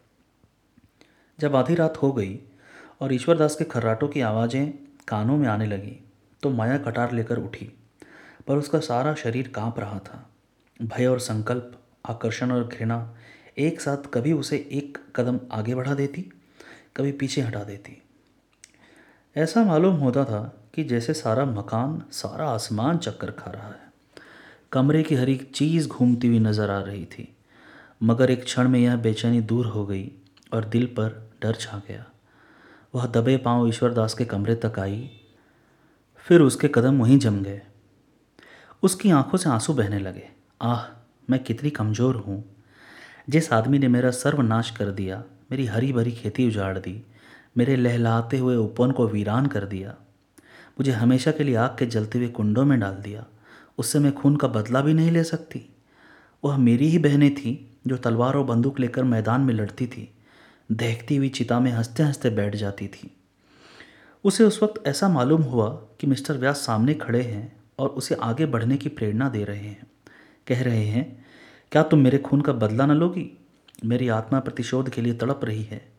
जब 1.39 1.57
आधी 1.57 1.75
रात 1.75 1.97
हो 1.97 2.13
गई 2.13 2.39
और 3.01 3.13
ईश्वरदास 3.15 3.57
के 3.57 3.65
खर्राटों 3.65 4.09
की 4.09 4.21
आवाज़ें 4.21 4.73
कानों 5.09 5.37
में 5.37 5.47
आने 5.49 5.67
लगी 5.67 5.99
तो 6.43 6.51
माया 6.51 6.79
कटार 6.79 7.13
लेकर 7.13 7.39
उठी। 7.39 7.73
पर 8.47 8.57
उसका 8.57 8.79
सारा 8.81 9.15
शरीर 9.15 9.49
काँप 9.49 9.79
रहा 9.81 9.99
था। 9.99 10.27
भय 10.81 11.07
और 11.07 11.19
संकल्प, 11.21 11.73
आकर्षण 12.07 12.53
और 12.53 12.67
घृणा 12.69 13.17
एक 13.59 13.81
साथ 13.81 14.07
कभी 14.15 14.33
उसे 14.33 14.57
एक 14.73 14.99
कदम 15.17 15.41
आगे 15.53 15.75
बढ़ा 15.75 15.95
देती, 15.95 16.23
कभी 16.97 17.13
पीछे 17.13 17.41
हटा 17.41 17.63
देती। 17.65 18.01
ऐसा 19.37 19.65
मालूम 19.65 19.97
होता 19.97 20.25
था 20.25 20.41
कि 20.75 20.85
जैसे 20.85 21.15
सारा 21.15 21.45
मकान, 21.45 22.03
सारा 22.13 22.49
आसमान 22.49 22.99
चक्कर 22.99 23.31
खा 23.31 23.51
रहा 23.51 23.69
है। 23.69 23.91
कमरे 24.73 25.03
की 25.03 25.15
हर 25.15 25.29
एक 25.29 25.51
चीज़ 25.55 25.89
घूमती 25.89 26.27
हुई 26.27 26.39
नज़र 26.39 26.71
आ 26.71 26.81
रही 26.81 27.05
थी, 27.05 27.29
मगर 28.03 28.31
एक 28.31 28.45
क्षण 28.45 28.69
में 28.69 28.79
यह 28.81 28.97
बेचैनी 28.97 29.41
दूर 29.41 29.67
हो 29.67 29.85
गई 29.87 30.11
और 30.53 30.65
दिल 30.65 30.87
पर 30.89 31.31
डर 31.43 31.55
छा 31.55 31.83
गया। 31.89 32.05
वह 32.95 33.07
दबे 33.07 33.37
पाँव 33.37 33.69
ईश्वरदास 33.69 34.15
के 34.15 34.25
कमरे 34.25 34.55
तक 34.55 34.79
आई, 34.79 35.11
फिर 36.27 36.41
उसके 36.41 36.69
कदम 36.69 37.01
वहीं 37.01 37.19
जम 37.19 37.43
गए। 37.43 37.61
उसकी 38.83 39.11
आँखों 39.11 39.39
से 39.39 39.51
आँसू 39.51 39.73
बहने 39.73 39.99
लगे। 39.99 40.29
आह, 40.63 40.87
मैं 41.31 41.45
कितनी 41.45 41.71
कमज़ोर 41.71 42.17
हूँ। 42.17 42.57
जिस 43.31 43.53
आदमी 43.53 43.79
ने 43.79 43.89
मेरा 43.89 44.11
सर्वनाश 44.11 44.71
कर 44.71 44.91
दिया, 44.91 45.25
मेरी 45.51 45.67
हरी 45.67 45.93
भरी 45.93 46.13
खेती 46.13 46.49
उजाड़ 46.49 46.79
दी, 46.79 47.05
मेरे 47.57 47.77
लहलाते 47.77 48.39
हुए 48.39 48.57
उपवन 48.57 48.91
को 48.91 49.09
वीरान 49.09 49.47
कर 49.47 49.65
दिया, 49.65 49.95
मुझे 50.81 50.93
हमेशा 50.93 51.33
के 51.33 51.45
लिए 51.45 51.57
आग 51.57 51.77
के 51.79 51.87
जलते 51.87 52.19
हुए 52.19 52.29
कुंडों 52.29 52.65
में 52.65 52.81
डाल 52.81 52.95
दिया, 52.95 53.27
उससे 53.79 53.99
मैं 53.99 54.13
खून 54.13 54.37
का 54.37 54.49
बदला 54.49 54.81
भी 54.81 54.95
नहीं 54.95 55.11
ले 55.11 55.25
सकती। 55.25 55.75
वह 56.45 56.57
मेरी 56.57 56.89
ही 56.89 56.99
बहनें 56.99 57.35
थीं, 57.35 57.57
जो 57.87 57.97
तलवार 57.97 58.35
और 58.35 58.45
बंदूक 58.45 58.81
लेकर 58.81 59.05
मैदान 59.05 59.41
में 59.41 59.55
लड़ती 59.55 59.87
थी 59.87 60.15
दहकती 60.73 61.17
हुई 61.17 61.29
चिता 61.29 61.61
में 61.61 61.73
हँसते 61.73 62.03
हँसते 62.03 62.31
बैठ 62.31 62.57
जाती 62.57 62.89
थी। 62.89 63.17
उसे 64.25 64.45
उस 64.45 64.63
वक्त 64.63 64.87
ऐसा 64.87 65.09
मालूम 65.09 65.43
हुआ 65.43 65.69
कि 65.69 66.07
मिस्टर 66.07 66.39
व्यास 66.39 66.57
सामने 66.57 66.95
खड़े 66.95 67.23
हैं। 67.23 67.62
और 67.83 67.89
उसे 67.89 68.15
आगे 68.15 68.47
बढ़ने 68.47 68.77
की 68.77 68.89
प्रेरणा 68.89 69.29
दे 69.29 69.45
रहे 69.45 69.67
हैं। 69.67 69.87
कह 70.47 70.63
रहे 70.63 70.85
हैं, 70.85 71.25
क्या 71.73 71.83
तुम 71.83 71.99
मेरे 71.99 72.19
खून 72.19 72.41
का 72.41 72.53
बदला 72.53 72.87
न 72.87 72.91
लोगी? 72.91 73.39
मेरी 73.85 74.09
आत्मा 74.09 74.41
प्रतिशोध 74.41 74.91
के 74.91 75.03
लिए 75.03 75.15
तड़प 75.15 75.41
रही 75.45 75.63
है। 75.63 75.93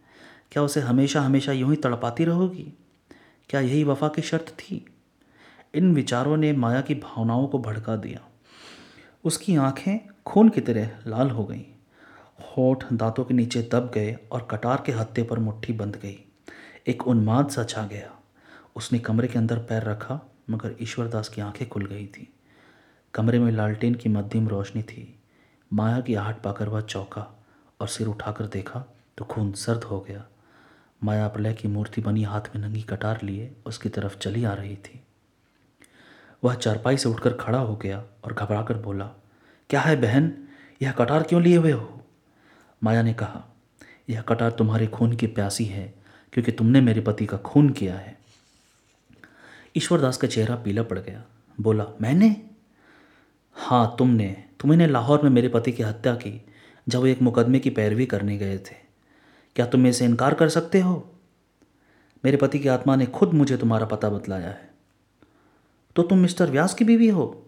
क्या 0.52 0.64
उसे 0.64 0.80
हमेशा 0.80 1.22
हमेशा 1.22 1.52
यूँ 1.52 1.70
ही 1.70 1.76
तड़पाती 1.76 2.26
रहोगी? 2.26 2.74
क्या 3.50 3.62
यही 3.62 3.84
वफा 3.84 4.08
की 4.08 4.22
शर्त 4.22 4.48
थी? 4.48 4.86
इन 5.74 5.96
विचारों 5.96 6.38
ने 6.38 6.54
माया 6.54 6.82
की 6.82 6.96
भावनाओं 6.96 7.48
को 7.48 7.60
भड़का 7.60 7.96
दिया। 7.96 8.20
उसकी 9.24 9.56
आँखें 9.56 10.08
खून 10.26 10.50
की 10.50 10.62
तरह 10.62 10.90
लाल 11.08 11.30
हो 11.30 11.46
गईं। 11.46 11.64
होठ 12.42 12.84
दांतों 12.94 13.24
के 13.26 13.34
नीचे 13.34 13.70
दब 13.72 13.92
गए 13.96 14.18
और 14.32 14.48
कटार 14.52 14.84
के 14.86 14.92
हत्ते 14.92 15.24
पर 15.24 15.40
मुट्ठी 15.40 15.74
बंध 15.74 15.96
गई। 15.96 16.26
एक 16.88 17.08
उन्माद 17.08 17.50
सा 17.50 17.64
छा 17.64 17.84
गया। 17.88 18.24
उसने 18.76 19.00
कमरे 19.00 19.28
के 19.28 19.40
अंदर 19.40 19.58
पैर 19.58 19.84
रखा 19.84 20.33
मगर 20.50 20.76
ईश्वरदास 20.82 21.30
की 21.30 21.42
आँखें 21.42 21.70
खुल 21.70 21.86
गई 21.86 22.08
थी। 22.08 22.34
कमरे 23.14 23.40
में 23.40 23.52
लालटेन 23.52 23.96
की 23.96 24.10
मध्यम 24.10 24.48
रोशनी 24.48 24.84
थी। 24.84 25.20
माया 25.74 26.00
की 26.00 26.16
आहट 26.16 26.42
पाकर 26.42 26.70
वह 26.70 26.82
चौका 26.82 27.46
और 27.82 27.88
सिर 27.88 28.08
उठाकर 28.08 28.46
देखा 28.46 28.86
तो 29.18 29.26
खून 29.26 29.52
सर्द 29.52 29.84
हो 29.84 30.00
गया। 30.00 30.26
माया 31.04 31.28
प्रलय 31.28 31.54
की 31.54 31.68
मूर्ति 31.68 32.02
बनी 32.02 32.24
हाथ 32.24 32.42
में 32.56 32.68
नंगी 32.68 32.82
कटार 32.82 33.20
लिए 33.24 33.56
उसकी 33.66 33.90
तरफ़ 33.90 34.18
चली 34.18 34.44
आ 34.44 34.54
रही 34.54 34.76
थी। 34.76 35.02
वह 36.44 36.54
चारपाई 36.54 36.98
से 36.98 37.10
उठकर 37.10 37.34
खड़ा 37.34 37.60
हो 37.60 37.76
गया 37.76 38.04
और 38.24 38.34
घबराकर 38.34 38.78
बोला, 38.78 39.06
क्या 39.70 39.82
है 39.82 40.02
बहन? 40.02 40.48
यह 40.82 40.92
कटार 40.92 41.24
क्यों 41.24 41.42
लिए 41.42 41.58
हुए 41.58 41.72
हो? 41.72 42.02
माया 42.84 43.02
ने 43.02 43.14
कहा, 43.14 43.56
यह 44.10 44.22
कटार 44.22 44.52
तुम्हारे 44.52 44.88
खून 44.88 45.16
की 45.16 45.28
प्यासी 45.28 45.66
है, 45.66 45.94
क्योंकि 46.34 46.52
तुमने 46.52 46.82
मेरे 46.82 47.02
पति 47.02 47.26
का 47.26 47.38
खून 47.38 47.70
किया 47.70 47.96
है। 47.96 48.13
ईश्वरदास 49.78 50.18
का 50.18 50.28
चेहरा 50.28 50.56
पीला 50.56 50.84
पड़ 50.84 51.00
गया। 51.00 51.24
बोला, 51.62 51.86
मैंने? 52.02 52.42
हाँ 53.54 53.96
तुमने। 54.00 54.44
तुमने 54.60 54.88
लाहौर 54.88 55.22
में 55.22 55.30
मेरे 55.30 55.48
पति 55.48 55.72
की 55.72 55.84
हत्या 55.84 56.16
की, 56.16 56.46
जब 56.90 57.00
वो 57.00 57.08
एक 57.08 57.22
मुकदमे 57.22 57.60
की 57.60 57.70
पैरवी 57.70 58.06
करने 58.06 58.38
गए 58.38 58.58
थे। 58.58 58.76
क्या 59.56 59.66
तुम 59.66 59.88
इसे 59.88 60.06
इनकार 60.06 60.34
कर 60.34 60.50
सकते 60.50 60.80
हो? 60.80 61.10
मेरे 62.26 62.38
पति 62.38 62.60
की 62.60 62.68
आत्मा 62.68 62.96
ने 62.96 63.06
खुद 63.06 63.34
मुझे 63.34 63.58
तुम्हारा 63.58 63.86
पता 63.86 64.10
बतलाया 64.10 64.48
है। 64.48 64.74
तो 65.96 66.04
तुम 66.04 66.18
मिस्टर 66.18 66.50
व्यास 66.50 66.74
की 66.74 66.86
बीवी 66.86 67.08
हो? 67.08 67.46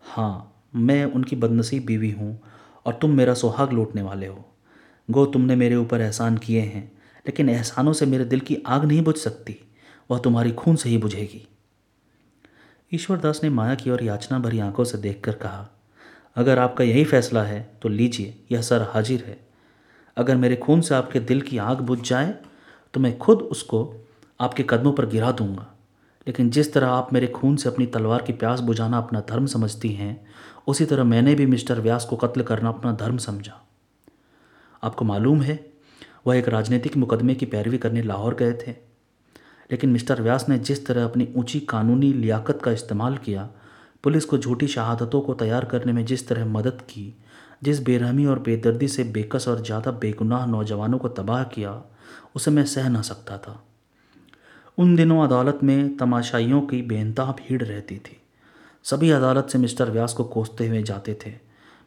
हाँ 0.00 0.62
मैं 0.74 1.04
उनकी 1.04 1.36
बदनसीब 1.36 1.84
बीवी 1.84 2.10
हूँ 2.10 2.40
और 2.86 2.94
तुम 2.94 3.10
मेरा 3.10 3.34
सुहाग 3.34 3.72
लूटने 3.72 4.02
वाले 4.02 4.26
हो। 4.26 4.48
गो, 5.10 5.26
तुमने 5.26 5.56
मेरे 5.56 5.76
ऊपर 5.76 6.00
एहसान 6.00 6.38
किए 6.38 6.60
हैं, 6.60 6.92
लेकिन 7.26 7.48
एहसानों 7.48 7.92
से 7.92 8.06
मेरे 8.06 8.24
दिल 8.24 8.40
की 8.40 8.62
आग 8.66 8.84
नहीं 8.84 9.02
बुझ 9.02 9.16
सकती। 9.16 9.69
वह 10.10 10.18
तुम्हारी 10.18 10.52
खून 10.52 10.76
से 10.76 10.88
ही 10.88 10.98
बुझेगी। 10.98 11.46
ईश्वरदास 12.92 13.40
ने 13.42 13.50
माया 13.50 13.74
की 13.74 13.90
ओर 13.90 14.02
याचना 14.02 14.38
भरी 14.38 14.58
आँखों 14.58 14.84
से 14.84 14.98
देखकर 14.98 15.32
कहा, 15.32 15.68
अगर 16.36 16.58
आपका 16.58 16.84
यही 16.84 17.04
फैसला 17.04 17.42
है 17.42 17.60
तो 17.82 17.88
लीजिए, 17.88 18.34
यह 18.52 18.62
सर 18.62 18.82
हाजिर 18.82 19.24
है। 19.24 19.38
अगर 20.16 20.36
मेरे 20.36 20.56
खून 20.56 20.80
से 20.80 20.94
आपके 20.94 21.20
दिल 21.20 21.40
की 21.40 21.58
आग 21.58 21.80
बुझ 21.80 22.00
जाए 22.00 22.34
तो 22.94 23.00
मैं 23.00 23.16
खुद 23.18 23.42
उसको 23.42 23.78
आपके 24.40 24.64
कदमों 24.70 24.92
पर 24.92 25.06
गिरा 25.06 25.30
दूँगा। 25.32 25.66
लेकिन 26.26 26.50
जिस 26.50 26.72
तरह 26.72 26.88
आप 26.88 27.12
मेरे 27.12 27.26
खून 27.26 27.56
से 27.56 27.68
अपनी 27.68 27.86
तलवार 27.86 28.22
की 28.22 28.32
प्यास 28.32 28.60
बुझाना 28.60 28.98
अपना 28.98 29.20
धर्म 29.20 29.46
समझती 29.46 29.88
हैं, 29.88 30.26
उसी 30.66 30.84
तरह 30.84 31.04
मैंने 31.04 31.34
भी 31.34 31.46
मिस्टर 31.46 31.80
व्यास 31.80 32.04
को 32.04 32.16
कत्ल 32.16 32.42
करना 32.42 32.68
अपना 32.68 32.92
धर्म 32.92 33.16
समझा। 33.16 33.60
आपको 34.82 35.04
मालूम 35.04 35.42
है, 35.42 35.58
वह 36.26 36.36
एक 36.36 36.48
राजनीतिक 36.48 36.96
मुकदमे 36.96 37.34
की 37.34 37.46
पैरवी 37.46 37.78
करने 37.78 38.02
लाहौर 38.02 38.34
गए 38.34 38.52
थे। 38.52 38.89
लेकिन 39.70 39.90
मिस्टर 39.90 40.22
व्यास 40.22 40.48
ने 40.48 40.58
जिस 40.58 40.86
तरह 40.86 41.04
अपनी 41.04 41.28
ऊँची 41.36 41.60
कानूनी 41.60 42.12
लियाकत 42.12 42.60
का 42.64 42.72
इस्तेमाल 42.72 43.16
किया, 43.16 43.48
पुलिस 44.04 44.24
को 44.24 44.38
झूठी 44.38 44.66
शहादतों 44.66 45.20
को 45.20 45.34
तैयार 45.34 45.64
करने 45.64 45.92
में 45.92 46.04
जिस 46.04 46.28
तरह 46.28 46.44
मदद 46.44 46.80
की, 46.90 47.14
जिस 47.62 47.82
बेरहमी 47.82 48.26
और 48.26 48.38
बेदर्दी 48.38 48.88
से 48.88 49.04
बेकस 49.04 49.48
और 49.48 49.62
ज़्यादा 49.62 49.90
बेगुनाह 49.90 50.46
नौजवानों 50.46 50.98
को 50.98 51.08
तबाह 51.08 51.44
किया, 51.44 51.82
उसे 52.36 52.50
मैं 52.50 52.64
सह 52.64 52.88
ना 52.88 53.02
सकता 53.02 53.38
था। 53.38 53.64
उन 54.78 54.96
दिनों 54.96 55.24
अदालत 55.24 55.58
में 55.62 55.96
तमाशाइयों 55.96 56.60
की 56.60 56.82
बेनता 56.82 57.24
भीड़ 57.24 57.62
रहती 57.62 57.96
थी। 57.96 58.20
सभी 58.84 59.10
अदालत 59.10 59.48
से 59.48 59.58
मिस्टर 59.58 59.90
व्यास 59.90 60.12
को 60.12 60.24
कोसते 60.24 60.68
हुए 60.68 60.82
जाते 60.82 61.18
थे। 61.26 61.30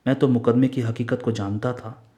मैं 0.08 0.16
तो 0.16 0.28
मुकदमे 0.28 0.68
की 0.68 0.82
हकीकत 0.82 1.22
को 1.22 1.32
जानता 1.32 1.74
था। 1.74 2.10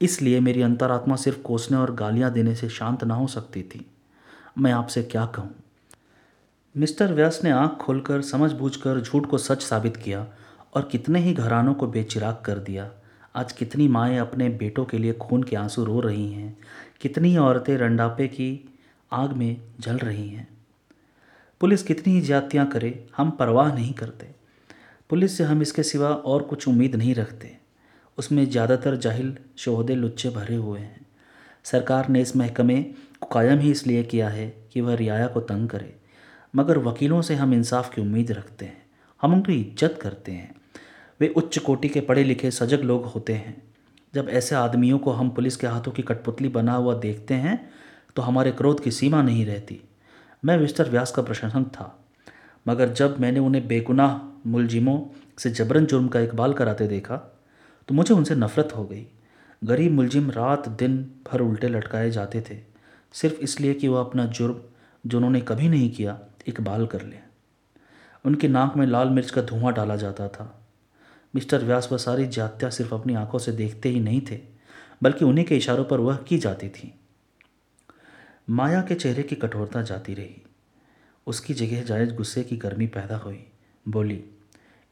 इसलिए 0.00 0.40
मेरी 0.40 0.62
अंतरात्मा 0.62 1.16
सिर्फ़ 1.16 1.42
कोसने 1.42 1.76
और 1.76 1.94
गालियाँ 1.94 2.32
देने 2.32 2.54
से 2.54 2.68
शांत 2.68 3.04
ना 3.04 3.14
हो 3.14 3.26
सकती 3.26 3.62
थी। 3.62 3.86
मैं 4.58 4.72
आपसे 4.72 5.02
क्या 5.02 5.26
कहूँ? 5.26 5.54
मिस्टर 6.76 7.12
व्यास 7.12 7.40
ने 7.44 7.50
आँख 7.50 7.70
खोलकर 7.70 8.22
समझ 8.22 8.52
बूझकर 8.52 9.00
झूठ 9.00 9.26
को 9.26 9.38
सच 9.38 9.62
साबित 9.62 9.96
किया 9.96 10.26
और 10.74 10.88
कितने 10.92 11.18
ही 11.18 11.34
घरानों 11.34 11.74
को 11.74 11.86
बेचिराग 11.86 12.42
कर 12.44 12.58
दिया। 12.58 12.90
आज 13.36 13.52
कितनी 13.52 13.88
माएँ 13.88 14.18
अपने 14.18 14.48
बेटों 14.48 14.84
के 14.84 14.98
लिए 14.98 15.12
खून 15.12 15.42
के 15.42 15.56
आँसू 15.56 15.84
रो 15.84 16.00
रही 16.00 16.32
हैं। 16.32 16.58
कितनी 17.00 17.36
औरतें 17.36 17.76
रंडापे 17.76 18.28
की 18.28 18.76
आग 19.12 19.32
में 19.32 19.56
जल 19.80 19.98
रही 19.98 20.28
हैं। 20.28 20.48
पुलिस 21.60 21.82
कितनी 21.82 22.14
ही 22.14 22.20
जातियाँ 22.20 22.66
करे, 22.66 23.06
हम 23.16 23.30
परवाह 23.30 23.74
नहीं 23.74 23.92
करते। 23.92 24.26
पुलिस 25.10 25.36
से 25.36 25.44
हम 25.44 25.62
इसके 25.62 25.82
सिवा 25.82 26.08
और 26.08 26.42
कुछ 26.42 26.68
उम्मीद 26.68 26.96
नहीं 26.96 27.14
रखते। 27.14 27.56
उसमें 28.18 28.50
ज़्यादातर 28.50 28.96
जाहिल 28.96 29.36
शोहदे 29.56 29.94
लुच्चे 29.94 30.30
भरे 30.30 30.56
हुए 30.56 30.80
हैं। 30.80 31.06
सरकार 31.64 32.08
ने 32.08 32.20
इस 32.20 32.36
महकमे 32.36 32.86
कायम 33.32 33.58
ही 33.58 33.70
इसलिए 33.70 34.02
किया 34.04 34.28
है 34.28 34.48
कि 34.72 34.80
वह 34.80 34.94
रियाया 34.94 35.26
को 35.26 35.40
तंग 35.42 35.68
करे। 35.68 35.94
मगर 36.54 36.78
वकीलों 36.80 37.20
से 37.22 37.34
हम 37.34 37.54
इंसाफ 37.54 37.94
की 37.94 38.00
उम्मीद 38.00 38.32
रखते 38.32 38.64
हैं। 38.64 38.82
हम 39.20 39.34
उनकी 39.34 39.54
इज़्ज़त 39.54 39.98
करते 40.02 40.32
हैं। 40.32 40.54
वे 41.20 41.28
उच्च 41.28 41.58
कोटि 41.58 41.88
के 41.88 42.00
पढ़े 42.00 42.24
लिखे 42.24 42.50
सजग 42.50 42.82
लोग 42.82 43.04
होते 43.04 43.32
हैं। 43.34 43.56
जब 44.14 44.28
ऐसे 44.30 44.54
आदमियों 44.54 44.98
को 44.98 45.12
हम 45.12 45.30
पुलिस 45.30 45.56
के 45.56 45.66
हाथों 45.66 45.92
की 45.92 46.02
कठपुतली 46.02 46.48
बना 46.50 46.74
हुआ 46.74 46.94
देखते 47.00 47.34
हैं 47.36 47.58
तो 48.16 48.22
हमारे 48.22 48.52
क्रोध 48.52 48.82
की 48.82 48.90
सीमा 48.90 49.22
नहीं 49.22 49.44
रहती। 49.46 49.80
मैं 50.42 50.56
मिस्टर 50.58 50.90
व्यास 50.90 51.10
का 51.10 51.22
प्रशंसक 51.22 51.68
था। 51.70 51.90
मगर 52.66 52.92
जब 52.92 53.16
मैंने 53.20 53.40
उन्हें 53.40 53.66
बेगुनाह 53.68 54.18
मुलजिमों 54.46 54.98
से 55.38 55.50
जबरन 55.50 55.86
जुर्म 55.86 56.08
का 56.08 56.20
इकबाल 56.20 56.52
कराते 56.52 56.86
देखा 56.88 57.16
तो 57.88 57.94
मुझे 57.94 58.14
उनसे 58.14 58.34
नफ़रत 58.34 58.72
हो 58.76 58.84
गई। 58.84 59.06
गरीब 59.62 59.92
मुलजिम 59.92 60.30
रात 60.30 60.68
दिन 60.70 60.96
भर 61.26 61.40
उल्टे 61.40 61.68
लटकाए 61.68 62.10
जाते 62.10 62.40
थे। 62.40 62.56
सिर्फ़ 63.14 63.40
इसलिए 63.40 63.74
कि 63.74 63.88
वह 63.88 64.00
अपना 64.00 64.26
जुर्म, 64.26 64.60
जो 65.06 65.18
उन्होंने 65.18 65.40
कभी 65.40 65.68
नहीं 65.68 65.90
किया, 65.90 66.20
इकबाल 66.46 66.86
कर 66.86 67.02
ले। 67.02 67.16
उनकी 68.24 68.48
नाक 68.48 68.76
में 68.76 68.86
लाल 68.86 69.08
मिर्च 69.08 69.30
का 69.30 69.42
धुआँ 69.42 69.72
डाला 69.72 69.96
जाता 69.96 70.28
था। 70.28 70.66
मिस्टर 71.34 71.64
व्यास 71.64 71.88
वह 71.92 71.98
सारी 71.98 72.26
जात्या 72.26 72.70
सिर्फ़ 72.70 72.94
अपनी 72.94 73.14
आँखों 73.14 73.38
से 73.38 73.52
देखते 73.52 73.88
ही 73.88 74.00
नहीं 74.00 74.20
थे, 74.30 74.40
बल्कि 75.02 75.24
उन्हीं 75.24 75.44
के 75.44 75.56
इशारों 75.56 75.84
पर 75.84 76.00
वह 76.00 76.16
की 76.16 76.38
जाती 76.38 76.68
थी। 76.68 76.94
माया 78.50 78.82
के 78.82 78.94
चेहरे 78.94 79.22
की 79.22 79.36
कठोरता 79.36 79.82
जाती 79.82 80.14
रही। 80.14 80.42
उसकी 81.26 81.54
जगह 81.54 81.82
जायज़ 81.82 82.14
गुस्से 82.14 82.44
की 82.44 82.56
गर्मी 82.56 82.86
पैदा 82.86 83.16
हुई। 83.16 83.46
बोली, 83.88 84.24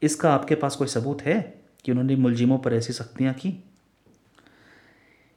इसका 0.02 0.34
आपके 0.34 0.54
पास 0.54 0.76
कोई 0.76 0.86
सबूत 0.86 1.22
है 1.22 1.62
कि 1.84 1.90
उन्होंने 1.90 2.16
मुलजिमों 2.16 2.58
पर 2.58 2.74
ऐसी 2.74 2.92
सख्तियाँ 2.92 3.34
की? 3.34 3.64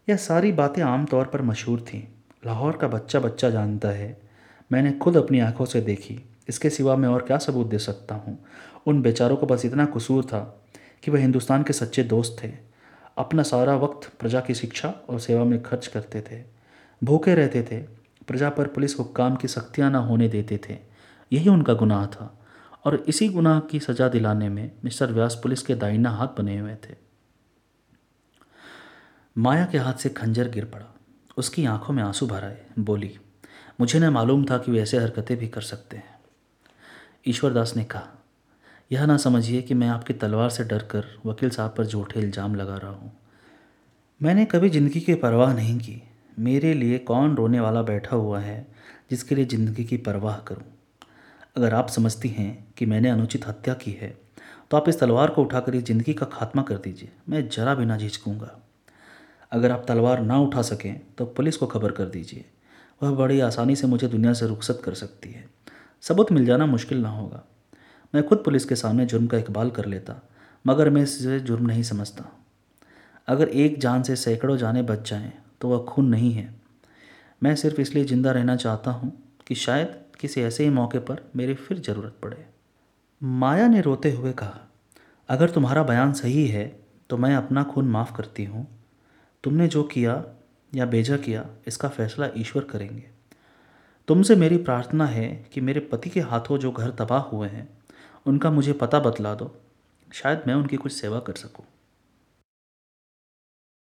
यह 0.10 0.15
सारी 0.15 0.52
बातें 0.52 0.82
आमतौर 0.82 1.26
पर 1.26 1.41
मशहूर 1.41 1.82
थीं। 1.82 2.14
लाहौर 2.45 2.77
का 2.77 2.88
बच्चा 2.88 3.19
बच्चा 3.19 3.49
जानता 3.49 3.89
है। 3.89 4.21
मैंने 4.71 4.91
खुद 4.91 5.17
अपनी 5.17 5.39
आँखों 5.39 5.65
से 5.65 5.81
देखी। 5.81 6.29
इसके 6.49 6.69
सिवा 6.69 6.95
मैं 6.95 7.10
और 7.10 7.21
क्या 7.21 7.38
सबूत 7.38 7.67
दे 7.67 7.79
सकता 7.79 8.15
हूँ? 8.15 8.45
उन 8.88 9.01
बेचारों 9.01 9.38
को 9.38 9.45
बस 9.45 9.65
इतना 9.65 9.86
कसूर 9.86 10.25
था 10.25 10.62
कि 11.03 11.12
वह 11.12 11.19
हिंदुस्तान 11.19 11.63
के 11.63 11.73
सच्चे 11.73 12.03
दोस्त 12.03 12.43
थे। 12.43 12.53
अपना 13.17 13.43
सारा 13.43 13.75
वक्त 13.75 14.12
प्रजा 14.19 14.41
की 14.41 14.53
शिक्षा 14.53 14.93
और 15.10 15.19
सेवा 15.19 15.43
में 15.43 15.63
खर्च 15.63 15.88
करते 15.88 16.21
थे। 16.21 16.43
भूखे 17.03 17.36
रहते 17.36 17.63
थे। 17.63 17.79
प्रजा 18.27 18.49
पर 18.49 18.67
पुलिस 18.67 18.99
हुक्काम 18.99 19.36
की 19.36 19.47
सख्तियाँ 19.47 19.91
ना 19.91 19.97
होने 19.97 20.27
देते 20.27 20.60
थे। 20.69 20.77
यही 21.34 21.49
उनका 21.49 21.73
गुनाह 21.73 22.05
था। 22.05 22.39
और 22.86 22.95
इसी 22.95 23.29
गुनाह 23.29 23.60
की 23.60 23.79
सज़ा 23.79 24.08
दिलाने 24.08 24.49
में 24.49 24.71
मिस्टर 24.84 25.12
व्यास 25.12 25.39
पुलिस 25.43 25.62
के 25.62 25.75
दाइना 25.75 26.10
हाथ 26.10 26.27
बने 26.27 26.58
हुए 26.58 26.75
थे। 26.75 26.95
माया 29.38 29.65
के 29.65 29.77
हाथ 29.77 29.93
से 29.93 30.10
खंजर 30.10 30.49
गिर 30.49 30.65
पड़ा। 30.65 30.94
उसकी 31.38 31.65
आँखों 31.65 31.93
में 31.93 32.04
आँसू 32.04 32.28
भर 32.28 32.43
आए। 32.43 32.58
बोली, 32.80 33.12
मुझे 33.80 34.00
न 34.00 34.10
मालूम 34.10 34.45
था 34.45 34.58
कि 34.58 34.71
वे 34.71 34.82
ऐसे 34.82 34.98
हरकतें 34.98 35.36
भी 35.38 35.48
कर 35.48 35.62
सकते 35.63 35.98
हैं। 35.98 36.13
ईश्वरदास 37.28 37.76
ने 37.76 37.84
कहा, 37.86 38.08
यह 38.91 39.06
ना 39.06 39.17
समझिए 39.17 39.62
कि 39.62 39.74
मैं 39.74 39.88
आपकी 39.89 40.13
तलवार 40.15 40.50
से 40.50 40.63
डर 40.63 40.84
कर 40.86 41.06
वकील 41.26 41.50
साहब 41.50 41.74
पर 41.78 41.86
झूठे 41.86 42.19
इल्ज़ाम 42.19 42.56
लगा 42.56 42.78
रहा 42.78 42.91
हूँ। 42.91 43.12
मैंने 44.21 44.45
कभी 44.45 44.69
ज़िंदगी 44.69 45.00
की 45.00 45.13
परवाह 45.15 45.54
नहीं 45.54 45.78
की। 45.80 46.02
मेरे 46.39 46.74
लिए 46.74 46.98
कौन 47.00 47.36
रोने 47.36 47.60
वाला 47.60 47.82
बैठा 47.84 48.15
हुआ 48.15 48.39
है 48.39 48.65
जिसके 49.10 49.36
लिए 49.36 49.45
ज़िंदगी 49.45 49.84
की 49.84 49.98
परवाह 50.00 50.38
करूँ? 50.39 50.63
अगर 51.58 51.74
आप 51.74 51.89
समझती 51.89 52.30
हैं 52.30 52.67
कि 52.78 52.86
मैंने 52.86 53.10
अनुचित 53.10 53.48
हत्या 53.48 53.74
की 53.74 53.91
है 53.91 54.17
तो 54.71 54.78
आप 54.78 54.89
इस 54.89 55.00
तलवार 55.00 55.30
को 55.30 55.43
उठाकर 55.43 55.76
इस 55.76 55.84
ज़िंदगी 55.84 56.13
का 56.13 56.26
खात्मा 56.28 56.62
कर 56.63 56.78
दीजिए। 56.78 57.12
मैं 57.30 57.48
जरा 57.50 57.76
भी 57.76 57.86
ना 57.86 57.98
झिझकूँगा। 57.98 58.60
अगर 59.55 59.71
आप 59.71 59.85
तलवार 59.87 60.21
ना 60.21 60.37
उठा 60.39 60.61
सकें 60.63 60.99
तो 61.17 61.25
पुलिस 61.27 61.57
को 61.57 61.67
खबर 61.67 61.91
कर 61.91 62.05
दीजिए। 62.07 62.45
वह 63.01 63.11
बड़ी 63.15 63.39
आसानी 63.41 63.75
से 63.75 63.87
मुझे 63.87 64.07
दुनिया 64.07 64.33
से 64.33 64.47
रुखसत 64.47 64.81
कर 64.85 64.93
सकती 64.93 65.31
है। 65.31 65.45
सबूत 66.03 66.31
मिल 66.31 66.45
जाना 66.45 66.65
मुश्किल 66.65 67.01
ना 67.01 67.09
होगा। 67.09 67.43
मैं 68.13 68.23
खुद 68.27 68.41
पुलिस 68.45 68.65
के 68.65 68.75
सामने 68.75 69.05
जुर्म 69.05 69.27
का 69.27 69.37
इकबाल 69.37 69.69
कर 69.69 69.85
लेता, 69.85 70.21
मगर 70.65 70.89
मैं 70.89 71.03
इसे 71.03 71.39
जुर्म 71.39 71.65
नहीं 71.67 71.83
समझता। 71.83 72.31
अगर 73.27 73.47
एक 73.47 73.79
जान 73.79 74.03
से 74.03 74.15
सैकड़ों 74.15 74.57
जानें 74.57 74.85
बच 74.85 75.09
जाएँ 75.09 75.31
तो 75.61 75.69
वह 75.69 75.85
खून 75.85 76.05
नहीं 76.05 76.31
है। 76.33 76.53
मैं 77.41 77.55
सिर्फ़ 77.55 77.81
इसलिए 77.81 78.05
ज़िंदा 78.05 78.31
रहना 78.31 78.55
चाहता 78.55 78.91
हूँ 78.91 79.11
कि 79.47 79.55
शायद 79.55 79.95
किसी 80.19 80.41
ऐसे 80.41 80.63
ही 80.63 80.69
मौके 80.69 80.99
पर 80.99 81.21
मेरी 81.35 81.53
फिर 81.55 81.79
ज़रूरत 81.79 82.17
पड़े। 82.23 82.45
माया 83.21 83.67
ने 83.67 83.81
रोते 83.81 84.11
हुए 84.11 84.31
कहा, 84.33 84.59
अगर 85.29 85.49
तुम्हारा 85.49 85.83
बयान 85.83 86.13
सही 86.13 86.47
है 86.47 86.65
तो 87.09 87.17
मैं 87.17 87.35
अपना 87.35 87.63
खून 87.63 87.87
माफ़ 87.87 88.15
करती 88.17 88.45
हूँ। 88.45 88.67
तुमने 89.45 89.67
जो 89.67 89.84
किया 89.84 90.23
या 90.75 90.86
भेजा 90.86 91.17
किया, 91.17 91.45
इसका 91.67 91.89
फैसला 91.89 92.29
ईश्वर 92.38 92.63
करेंगे। 92.63 93.03
तुमसे 94.08 94.36
मेरी 94.36 94.58
प्रार्थना 94.58 95.05
है 95.05 95.45
कि 95.53 95.62
मेरे 95.62 95.79
पति 95.79 96.10
के 96.10 96.19
हाथों 96.19 96.58
जो 96.58 96.71
घर 96.71 96.89
तबाह 96.89 97.21
हुए 97.21 97.47
हैं, 97.47 97.69
उनका 98.25 98.51
मुझे 98.51 98.73
पता 98.73 98.99
बतला 98.99 99.36
दो। 99.36 99.55
शायद 100.13 100.43
मैं 100.47 100.53
उनकी 100.53 100.77
कुछ 100.77 100.91
सेवा 100.91 101.19
कर 101.19 101.34
सकूँ। 101.34 101.65